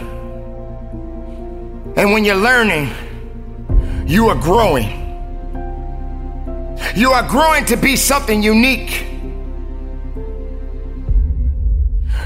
[1.96, 2.90] And when you're learning,
[4.08, 5.09] you are growing.
[6.96, 9.06] You are growing to be something unique.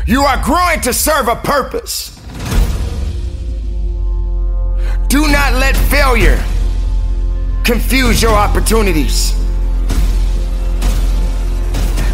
[0.06, 2.20] You are growing to serve a purpose.
[5.08, 6.44] Do not let failure
[7.64, 9.34] confuse your opportunities.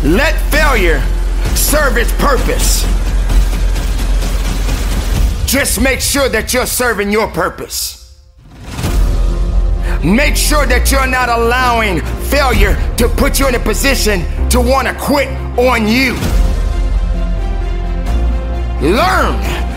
[0.04, 1.02] Let failure
[1.56, 2.84] serve its purpose.
[5.46, 8.20] Just make sure that you're serving your purpose.
[10.04, 14.88] Make sure that you're not allowing failure to put you in a position to want
[14.88, 15.28] to quit
[15.58, 16.14] on you.
[18.82, 19.36] Learn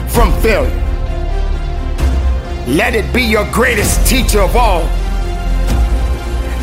[0.08, 0.78] from failure.
[2.68, 4.82] Let it be your greatest teacher of all.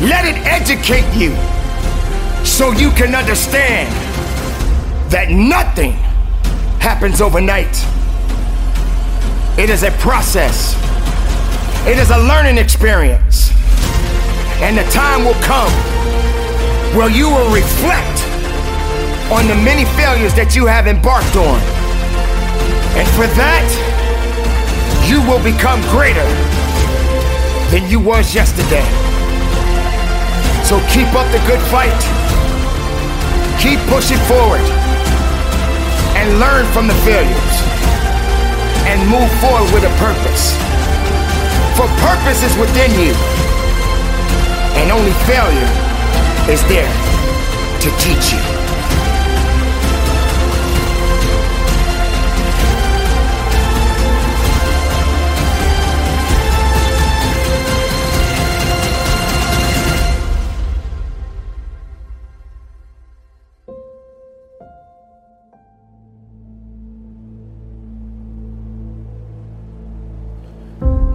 [0.00, 1.34] Let it educate you
[2.44, 3.88] so you can understand
[5.10, 5.92] that nothing
[6.80, 7.84] happens overnight.
[9.58, 10.74] It is a process.
[11.86, 13.39] It is a learning experience.
[14.60, 15.72] And the time will come
[16.94, 18.18] where you will reflect
[19.32, 21.58] on the many failures that you have embarked on.
[22.98, 23.66] And for that,
[25.06, 26.26] you will become greater
[27.70, 28.82] than you was yesterday.
[30.66, 31.94] So keep up the good fight.
[33.62, 34.62] Keep pushing forward
[36.18, 37.56] and learn from the failures
[38.90, 40.58] and move forward with a purpose.
[41.78, 43.14] For purpose is within you,
[44.80, 45.70] and only failure
[46.50, 46.90] is there
[47.80, 48.60] to teach you.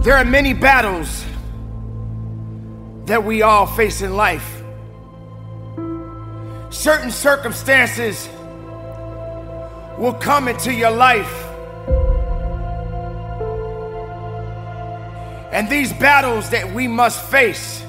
[0.04, 1.24] There are many battles
[3.06, 4.62] that we all face in life.
[6.70, 8.28] Certain circumstances
[9.96, 11.44] will come into your life.
[15.52, 17.80] And these battles that we must face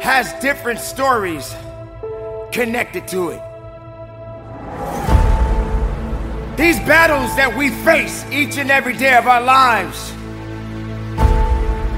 [0.00, 1.54] has different stories
[2.52, 3.42] connected to it.
[6.56, 10.10] These battles that we face each and every day of our lives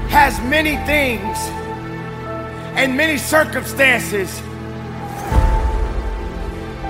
[0.09, 1.37] has many things
[2.79, 4.41] and many circumstances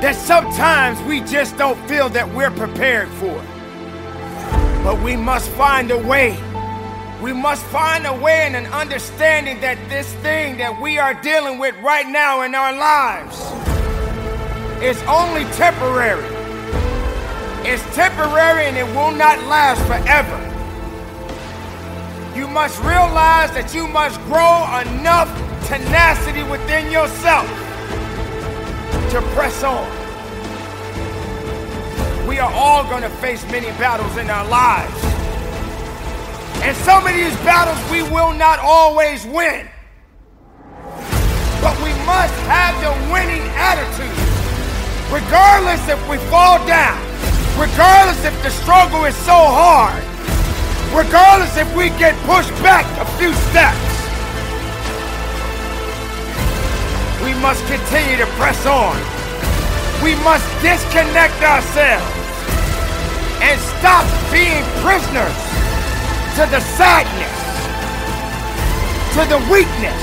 [0.04, 3.44] that sometimes we just don't feel that we're prepared for.
[4.84, 6.38] But we must find a way.
[7.24, 11.58] We must find a way and an understanding that this thing that we are dealing
[11.58, 13.40] with right now in our lives
[14.84, 16.24] is only temporary.
[17.68, 20.46] It's temporary and it will not last forever
[22.36, 25.28] you must realize that you must grow enough
[25.70, 27.47] tenacity within yourself
[29.11, 29.88] to press on.
[32.28, 34.93] We are all going to face many battles in our lives.
[36.61, 39.70] And some of these battles we will not always win.
[41.61, 44.11] But we must have the winning attitude.
[45.13, 47.09] Regardless if we fall down,
[47.59, 50.01] Regardless if the struggle is so hard,
[50.95, 53.99] regardless if we get pushed back a few steps,
[57.30, 58.97] we must continue to press on.
[60.01, 62.09] We must disconnect ourselves
[63.45, 65.38] and stop being prisoners
[66.38, 67.38] to the sadness,
[69.13, 70.01] to the weakness,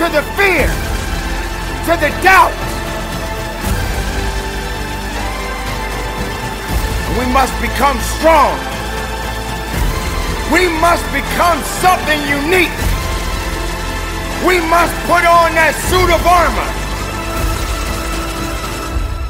[0.00, 0.64] to the fear,
[1.84, 2.56] to the doubt.
[7.20, 8.56] We must become strong.
[10.50, 12.93] We must become something unique.
[14.46, 16.70] We must put on that suit of armor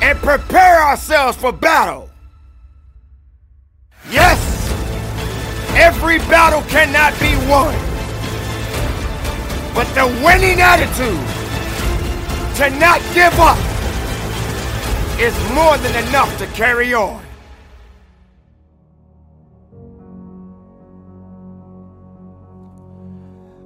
[0.05, 2.11] and prepare ourselves for battle.
[4.11, 4.39] Yes,
[5.77, 7.75] every battle cannot be won.
[9.73, 11.21] But the winning attitude
[12.57, 13.59] to not give up
[15.21, 17.23] is more than enough to carry on.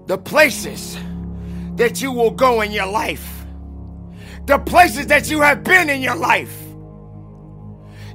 [0.07, 0.99] The places
[1.79, 3.47] that you will go in your life,
[4.47, 6.55] the places that you have been in your life.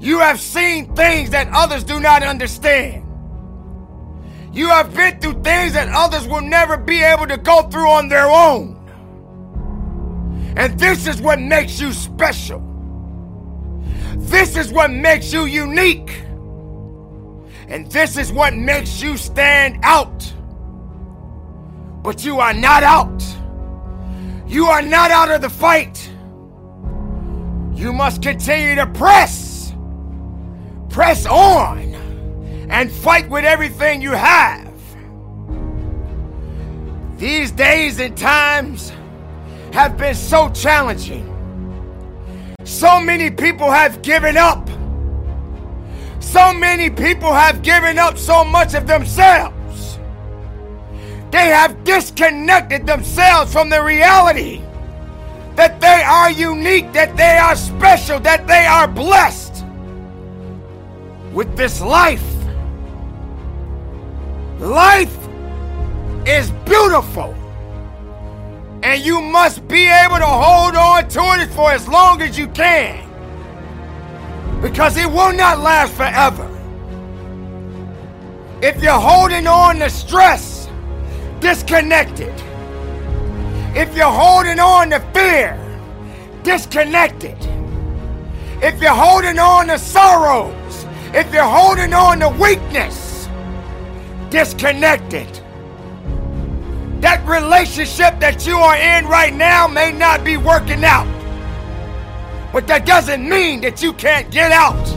[0.02, 3.06] You have seen things that others do not understand.
[4.52, 8.10] You have been through things that others will never be able to go through on
[8.10, 8.80] their own.
[10.58, 12.60] And this is what makes you special.
[14.18, 16.22] This is what makes you unique.
[17.70, 20.32] And this is what makes you stand out.
[22.04, 23.24] But you are not out.
[24.54, 26.12] You are not out of the fight.
[27.74, 29.74] You must continue to press.
[30.90, 31.96] Press on
[32.70, 34.72] and fight with everything you have.
[37.18, 38.94] These days and times
[39.72, 41.26] have been so challenging.
[42.64, 44.70] So many people have given up.
[46.20, 49.63] So many people have given up so much of themselves.
[51.34, 54.62] They have disconnected themselves from the reality
[55.56, 59.66] that they are unique, that they are special, that they are blessed
[61.34, 62.24] with this life.
[64.60, 65.18] Life
[66.28, 67.34] is beautiful.
[68.84, 72.48] And you must be able to hold on to it for as long as you
[72.50, 73.10] can.
[74.62, 76.48] Because it will not last forever.
[78.62, 80.63] If you're holding on to stress,
[81.44, 82.34] disconnected.
[83.76, 85.60] If you're holding on to fear,
[86.42, 87.36] disconnected.
[88.62, 93.28] If you're holding on to sorrows, if you're holding on to weakness,
[94.30, 95.28] disconnected.
[97.02, 101.10] That relationship that you are in right now may not be working out.
[102.54, 104.88] But that doesn't mean that you can't get out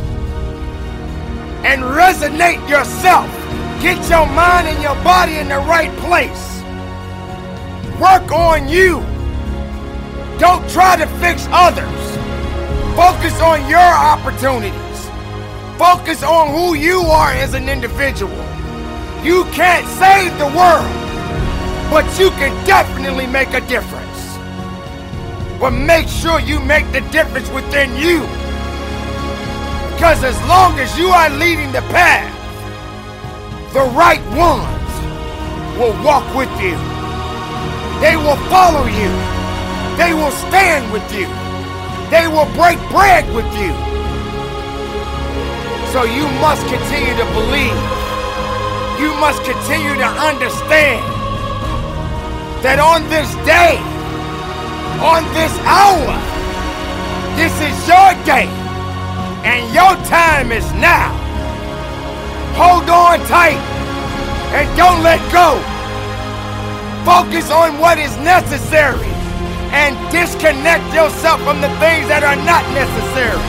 [1.65, 3.46] and resonate yourself
[3.81, 6.63] Get your mind and your body in the right place.
[8.01, 9.01] Work on you.
[10.39, 12.17] Don't try to fix others.
[12.97, 15.11] Focus on your opportunities.
[15.79, 18.33] Focus on who you are as an individual.
[19.23, 20.93] You can't save the world,
[21.91, 24.37] but you can definitely make a difference.
[25.59, 28.21] But make sure you make the difference within you.
[29.93, 32.36] Because as long as you are leading the path,
[33.73, 34.93] the right ones
[35.79, 36.77] will walk with you.
[38.01, 39.13] They will follow you.
[39.97, 41.27] They will stand with you.
[42.11, 43.73] They will break bread with you.
[45.93, 47.81] So you must continue to believe.
[49.01, 51.05] You must continue to understand
[52.65, 53.77] that on this day,
[55.01, 56.17] on this hour,
[57.37, 58.49] this is your day
[59.45, 61.26] and your time is now.
[62.57, 63.61] Hold on tight
[64.57, 65.61] and don't let go.
[67.05, 69.13] Focus on what is necessary
[69.77, 73.45] and disconnect yourself from the things that are not necessary.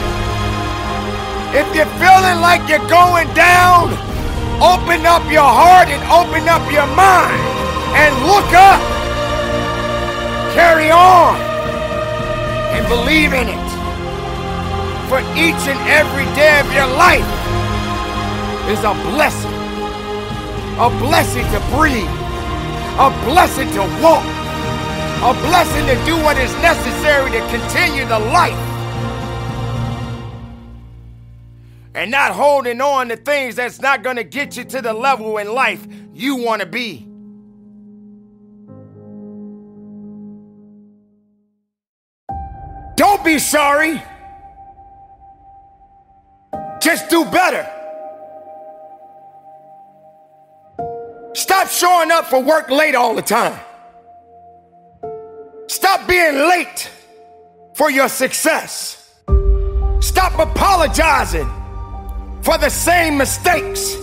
[1.56, 3.96] If you're feeling like you're going down,
[4.60, 7.40] open up your heart and open up your mind
[7.96, 8.84] and look up.
[10.52, 11.32] Carry on
[12.76, 13.68] and believe in it
[15.08, 17.47] for each and every day of your life
[18.68, 19.52] is a blessing.
[20.78, 22.04] A blessing to breathe.
[22.98, 24.24] A blessing to walk.
[25.24, 28.52] A blessing to do what is necessary to continue the life.
[31.94, 35.38] And not holding on to things that's not going to get you to the level
[35.38, 37.06] in life you want to be.
[42.96, 44.02] Don't be sorry.
[46.82, 47.77] Just do better.
[51.38, 53.56] Stop showing up for work late all the time.
[55.68, 56.90] Stop being late
[57.74, 59.14] for your success.
[60.00, 61.48] Stop apologizing
[62.42, 63.94] for the same mistakes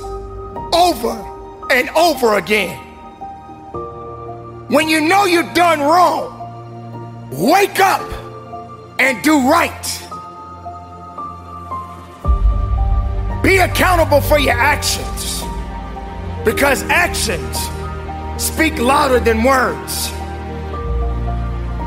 [0.74, 1.12] over
[1.72, 2.78] and over again.
[4.70, 6.32] When you know you've done wrong,
[7.34, 8.10] wake up
[8.98, 9.86] and do right.
[13.44, 15.45] Be accountable for your actions
[16.46, 17.58] because actions
[18.41, 20.12] speak louder than words.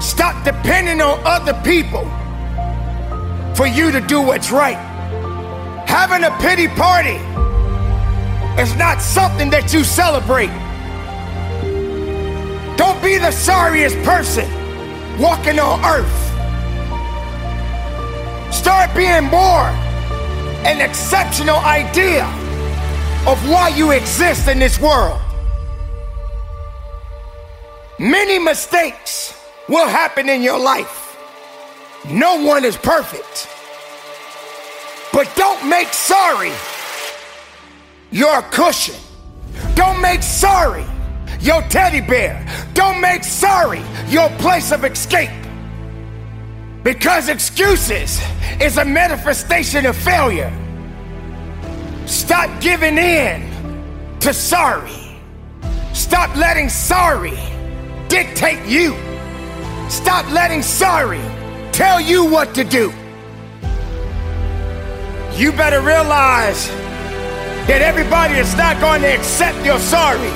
[0.05, 2.05] Stop depending on other people
[3.55, 4.77] for you to do what's right.
[5.87, 7.19] Having a pity party
[8.61, 10.51] is not something that you celebrate.
[12.77, 14.49] Don't be the sorriest person
[15.21, 16.29] walking on earth.
[18.53, 19.69] Start being more
[20.67, 22.27] an exceptional idea
[23.27, 25.21] of why you exist in this world.
[27.99, 29.35] Many mistakes
[29.69, 31.17] will happen in your life.
[32.09, 33.49] No one is perfect.
[35.13, 36.53] But don't make sorry
[38.11, 38.95] your cushion.
[39.75, 40.85] Don't make sorry
[41.41, 42.47] your teddy bear.
[42.75, 45.31] Don't make sorry your place of escape.
[46.85, 48.21] Because excuses
[48.61, 50.53] is a manifestation of failure.
[52.09, 55.21] Stop giving in to sorry.
[55.93, 57.37] Stop letting sorry
[58.09, 58.97] dictate you.
[59.91, 61.21] Stop letting sorry
[61.71, 62.91] tell you what to do.
[65.37, 66.69] You better realize
[67.69, 70.33] that everybody is not going to accept your sorry.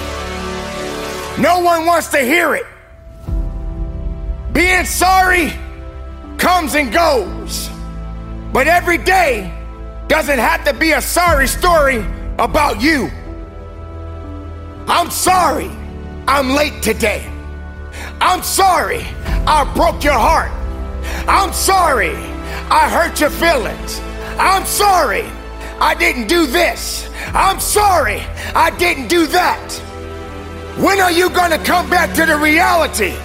[1.40, 2.66] No one wants to hear it.
[4.52, 5.50] Being sorry
[6.36, 7.70] comes and goes.
[8.52, 9.50] But every day
[10.12, 12.04] doesn't have to be a sorry story
[12.38, 13.10] about you.
[14.86, 15.70] I'm sorry
[16.28, 17.32] I'm late today.
[18.20, 19.06] I'm sorry
[19.46, 20.52] I broke your heart.
[21.26, 22.14] I'm sorry
[22.68, 24.00] I hurt your feelings.
[24.38, 25.24] I'm sorry
[25.80, 27.08] I didn't do this.
[27.32, 28.20] I'm sorry
[28.54, 29.72] I didn't do that.
[30.76, 33.16] When are you going to come back to the reality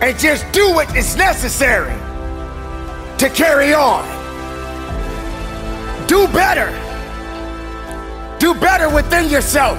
[0.00, 1.98] and just do what is necessary
[3.18, 4.23] to carry on?
[6.06, 6.68] Do better.
[8.38, 9.78] Do better within yourself.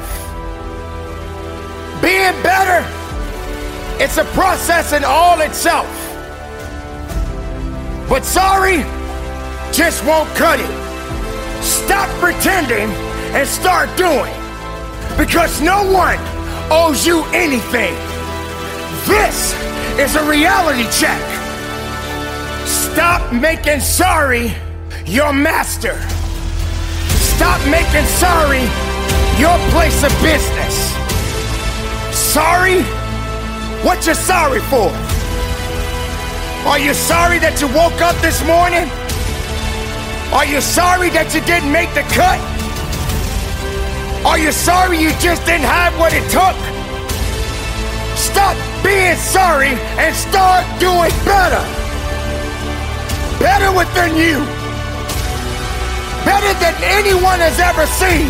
[2.01, 2.85] Being better,
[4.03, 5.87] it's a process in all itself.
[8.09, 8.83] But sorry
[9.71, 11.63] just won't cut it.
[11.63, 12.89] Stop pretending
[13.35, 14.33] and start doing.
[15.17, 16.17] Because no one
[16.71, 17.93] owes you anything.
[19.05, 19.53] This
[19.99, 21.21] is a reality check.
[22.65, 24.55] Stop making sorry
[25.05, 26.01] your master.
[27.37, 28.65] Stop making sorry
[29.37, 30.75] your place of business.
[32.11, 32.81] Sorry?
[33.85, 34.89] What you sorry for?
[36.65, 38.89] Are you sorry that you woke up this morning?
[40.33, 42.41] Are you sorry that you didn't make the cut?
[44.25, 46.57] Are you sorry you just didn't have what it took?
[48.17, 51.61] Stop being sorry and start doing better.
[53.37, 54.64] Better within you.
[56.65, 58.25] Than anyone has ever seen.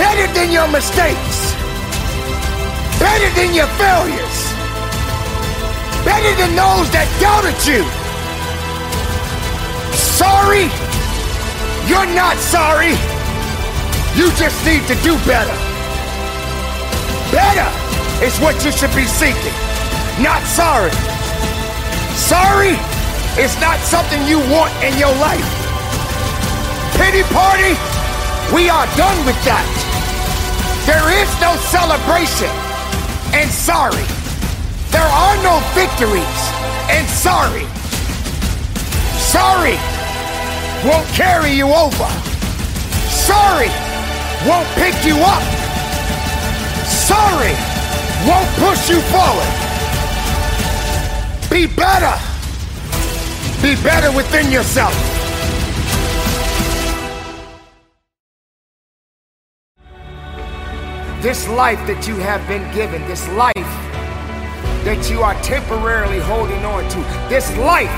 [0.00, 1.52] Better than your mistakes.
[2.96, 4.38] Better than your failures.
[6.08, 7.84] Better than those that doubted you.
[9.92, 10.72] Sorry?
[11.84, 12.96] You're not sorry.
[14.16, 15.52] You just need to do better.
[17.28, 17.68] Better
[18.24, 19.52] is what you should be seeking,
[20.24, 20.96] not sorry.
[22.16, 22.72] Sorry
[23.36, 25.57] is not something you want in your life.
[26.98, 27.78] Pity party,
[28.52, 29.62] we are done with that.
[30.84, 32.50] There is no celebration
[33.32, 34.02] and sorry.
[34.90, 36.40] There are no victories
[36.90, 37.66] and sorry.
[39.14, 39.78] Sorry
[40.84, 42.08] won't carry you over.
[43.08, 43.68] Sorry
[44.46, 45.42] won't pick you up.
[46.86, 47.54] Sorry
[48.26, 49.52] won't push you forward.
[51.50, 52.16] Be better.
[53.62, 55.17] Be better within yourself.
[61.20, 63.52] This life that you have been given, this life
[64.84, 66.98] that you are temporarily holding on to,
[67.28, 67.90] this life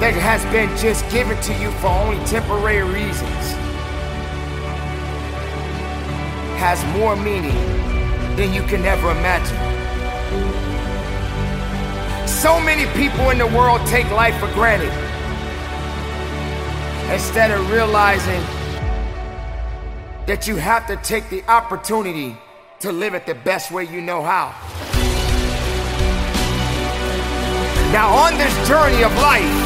[0.00, 3.44] that has been just given to you for only temporary reasons
[6.58, 7.54] has more meaning
[8.36, 9.58] than you can ever imagine.
[12.26, 14.92] So many people in the world take life for granted.
[17.10, 18.40] instead of realizing
[20.26, 22.34] that you have to take the opportunity
[22.84, 24.52] to live it the best way you know how.
[27.96, 29.56] Now, on this journey of life,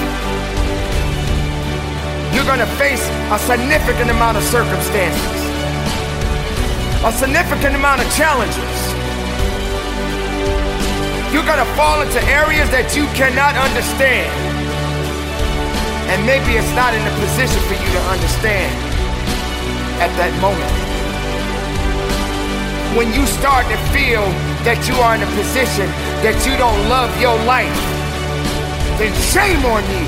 [2.30, 3.02] you're gonna face
[3.34, 5.34] a significant amount of circumstances,
[7.02, 8.78] a significant amount of challenges.
[11.34, 14.30] You're gonna fall into areas that you cannot understand.
[16.06, 18.70] And maybe it's not in a position for you to understand
[19.98, 20.87] at that moment.
[22.98, 24.26] When you start to feel
[24.66, 25.86] that you are in a position
[26.26, 27.70] that you don't love your life,
[28.98, 30.02] then shame on you.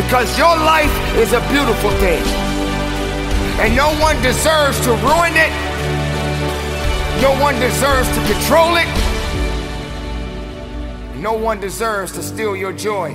[0.00, 0.88] Because your life
[1.20, 2.24] is a beautiful thing.
[3.60, 5.52] And no one deserves to ruin it.
[7.20, 8.88] No one deserves to control it.
[11.20, 13.14] No one deserves to steal your joy.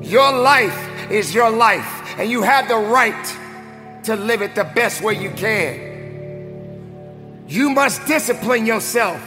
[0.00, 5.02] Your life is your life, and you have the right to live it the best
[5.02, 5.89] way you can.
[7.50, 9.20] You must discipline yourself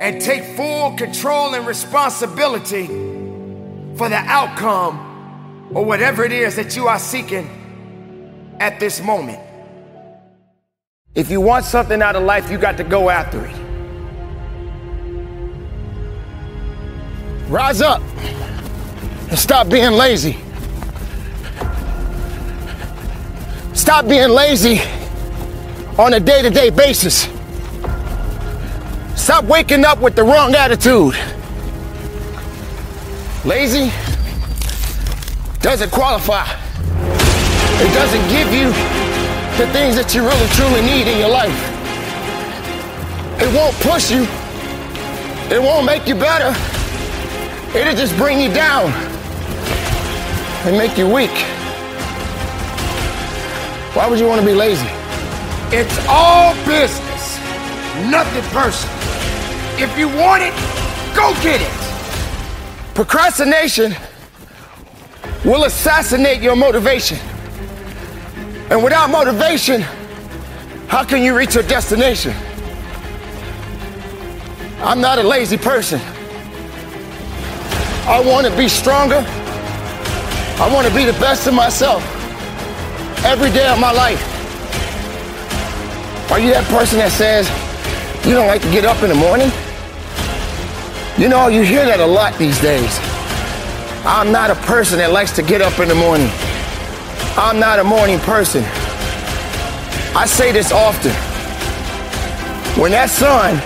[0.00, 2.88] and take full control and responsibility
[3.96, 7.48] for the outcome or whatever it is that you are seeking
[8.58, 9.38] at this moment.
[11.14, 13.56] If you want something out of life, you got to go after it.
[17.48, 18.02] Rise up
[19.30, 20.36] and stop being lazy.
[23.72, 24.80] Stop being lazy
[25.98, 27.28] on a day to day basis.
[29.14, 31.14] Stop waking up with the wrong attitude.
[33.44, 33.92] Lazy
[35.60, 38.66] doesn't qualify, it doesn't give you
[39.58, 41.54] the things that you really truly need in your life.
[43.40, 44.22] It won't push you,
[45.54, 46.56] it won't make you better.
[47.76, 48.92] It'll just bring you down
[50.66, 51.30] and make you weak.
[53.94, 55.01] Why would you want to be lazy?
[55.74, 57.38] It's all business,
[58.10, 58.94] nothing personal.
[59.80, 60.52] If you want it,
[61.16, 62.94] go get it.
[62.94, 63.94] Procrastination
[65.46, 67.16] will assassinate your motivation.
[68.68, 69.80] And without motivation,
[70.88, 72.34] how can you reach your destination?
[74.82, 76.02] I'm not a lazy person.
[78.06, 79.24] I want to be stronger.
[80.60, 82.02] I want to be the best of myself
[83.24, 84.31] every day of my life.
[86.32, 87.46] Are you that person that says
[88.26, 89.52] you don't like to get up in the morning?
[91.20, 92.98] You know, you hear that a lot these days.
[94.06, 96.30] I'm not a person that likes to get up in the morning.
[97.36, 98.64] I'm not a morning person.
[100.16, 101.12] I say this often.
[102.80, 103.60] When that sun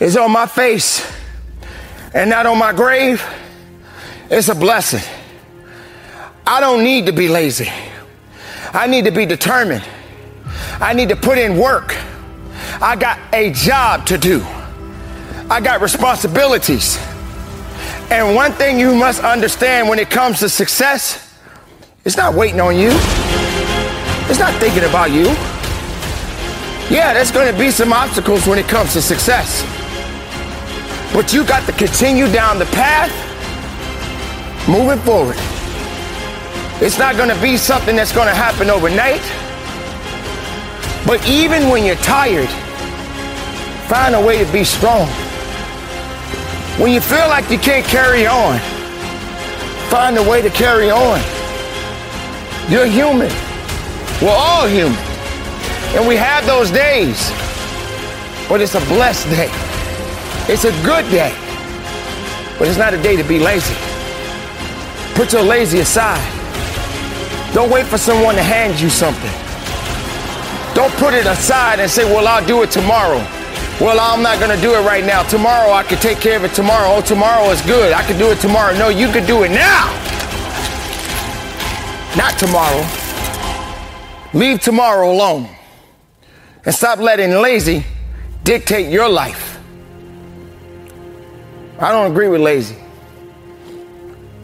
[0.00, 1.00] is on my face,
[2.12, 3.24] and not on my grave,
[4.28, 5.00] it's a blessing.
[6.46, 7.70] I don't need to be lazy.
[8.74, 9.82] I need to be determined.
[10.82, 11.96] I need to put in work.
[12.82, 14.42] I got a job to do.
[15.48, 16.98] I got responsibilities.
[18.10, 21.38] And one thing you must understand when it comes to success,
[22.04, 22.90] it's not waiting on you.
[24.28, 25.26] It's not thinking about you.
[26.90, 29.62] Yeah, there's going to be some obstacles when it comes to success.
[31.14, 33.12] But you got to continue down the path,
[34.68, 35.36] moving forward.
[36.84, 39.22] It's not going to be something that's going to happen overnight.
[41.06, 42.48] But even when you're tired,
[43.88, 45.08] find a way to be strong.
[46.78, 48.58] When you feel like you can't carry on,
[49.90, 51.20] find a way to carry on.
[52.70, 53.30] You're human.
[54.22, 54.98] We're all human.
[55.94, 57.30] And we have those days.
[58.48, 59.50] But it's a blessed day.
[60.48, 61.32] It's a good day,
[62.58, 63.74] but it's not a day to be lazy.
[65.14, 66.20] Put your lazy aside.
[67.54, 69.41] Don't wait for someone to hand you something.
[70.74, 73.18] Don't put it aside and say, well, I'll do it tomorrow.
[73.80, 75.22] Well, I'm not going to do it right now.
[75.22, 76.96] Tomorrow I can take care of it tomorrow.
[76.96, 77.92] Oh, tomorrow is good.
[77.92, 78.76] I can do it tomorrow.
[78.78, 79.86] No, you could do it now.
[82.16, 82.86] Not tomorrow.
[84.34, 85.48] Leave tomorrow alone.
[86.64, 87.84] And stop letting lazy
[88.44, 89.58] dictate your life.
[91.78, 92.76] I don't agree with lazy.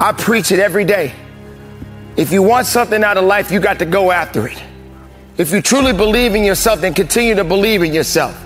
[0.01, 1.15] I preach it every day.
[2.17, 4.63] If you want something out of life, you got to go after it.
[5.39, 8.45] If you truly believe in yourself, then continue to believe in yourself.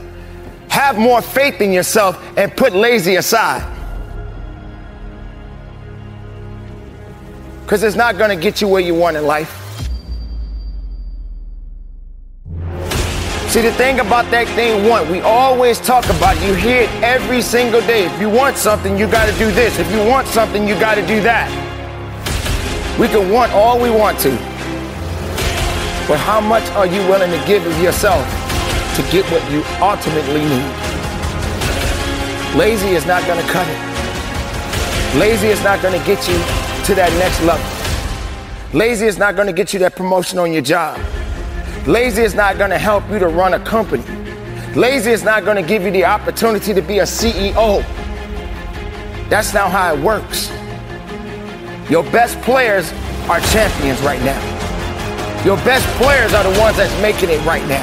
[0.69, 3.67] Have more faith in yourself and put lazy aside.
[7.63, 9.59] Because it's not going to get you where you want in life.
[13.49, 17.41] See, the thing about that thing want, we always talk about, you hear it every
[17.41, 18.05] single day.
[18.05, 19.79] If you want something, you got to do this.
[19.79, 21.49] If you want something, you got to do that.
[22.99, 24.52] We can want all we want to.
[26.09, 28.27] But how much are you willing to give of yourself
[28.97, 30.93] to get what you ultimately need?
[32.57, 35.19] Lazy is not going to cut it.
[35.19, 36.35] Lazy is not going to get you
[36.87, 37.65] to that next level.
[38.79, 40.99] Lazy is not going to get you that promotion on your job.
[41.87, 44.05] Lazy is not going to help you to run a company.
[44.75, 47.83] Lazy is not going to give you the opportunity to be a CEO.
[49.29, 50.51] That's not how it works.
[51.91, 52.91] Your best players
[53.29, 54.52] are champions right now.
[55.45, 57.83] Your best players are the ones that's making it right now.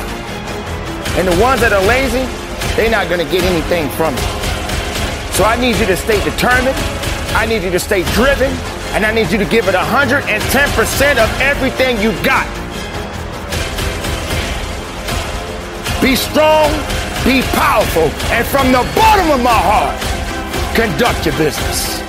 [1.20, 2.24] And the ones that are lazy,
[2.80, 4.24] they're not going to get anything from it.
[5.36, 6.80] So I need you to stay determined.
[7.36, 8.48] I need you to stay driven.
[8.96, 10.24] And I need you to give it 110%
[11.20, 12.48] of everything you've got.
[16.02, 16.72] Be strong,
[17.28, 20.00] be powerful, and from the bottom of my heart,
[20.74, 22.09] conduct your business.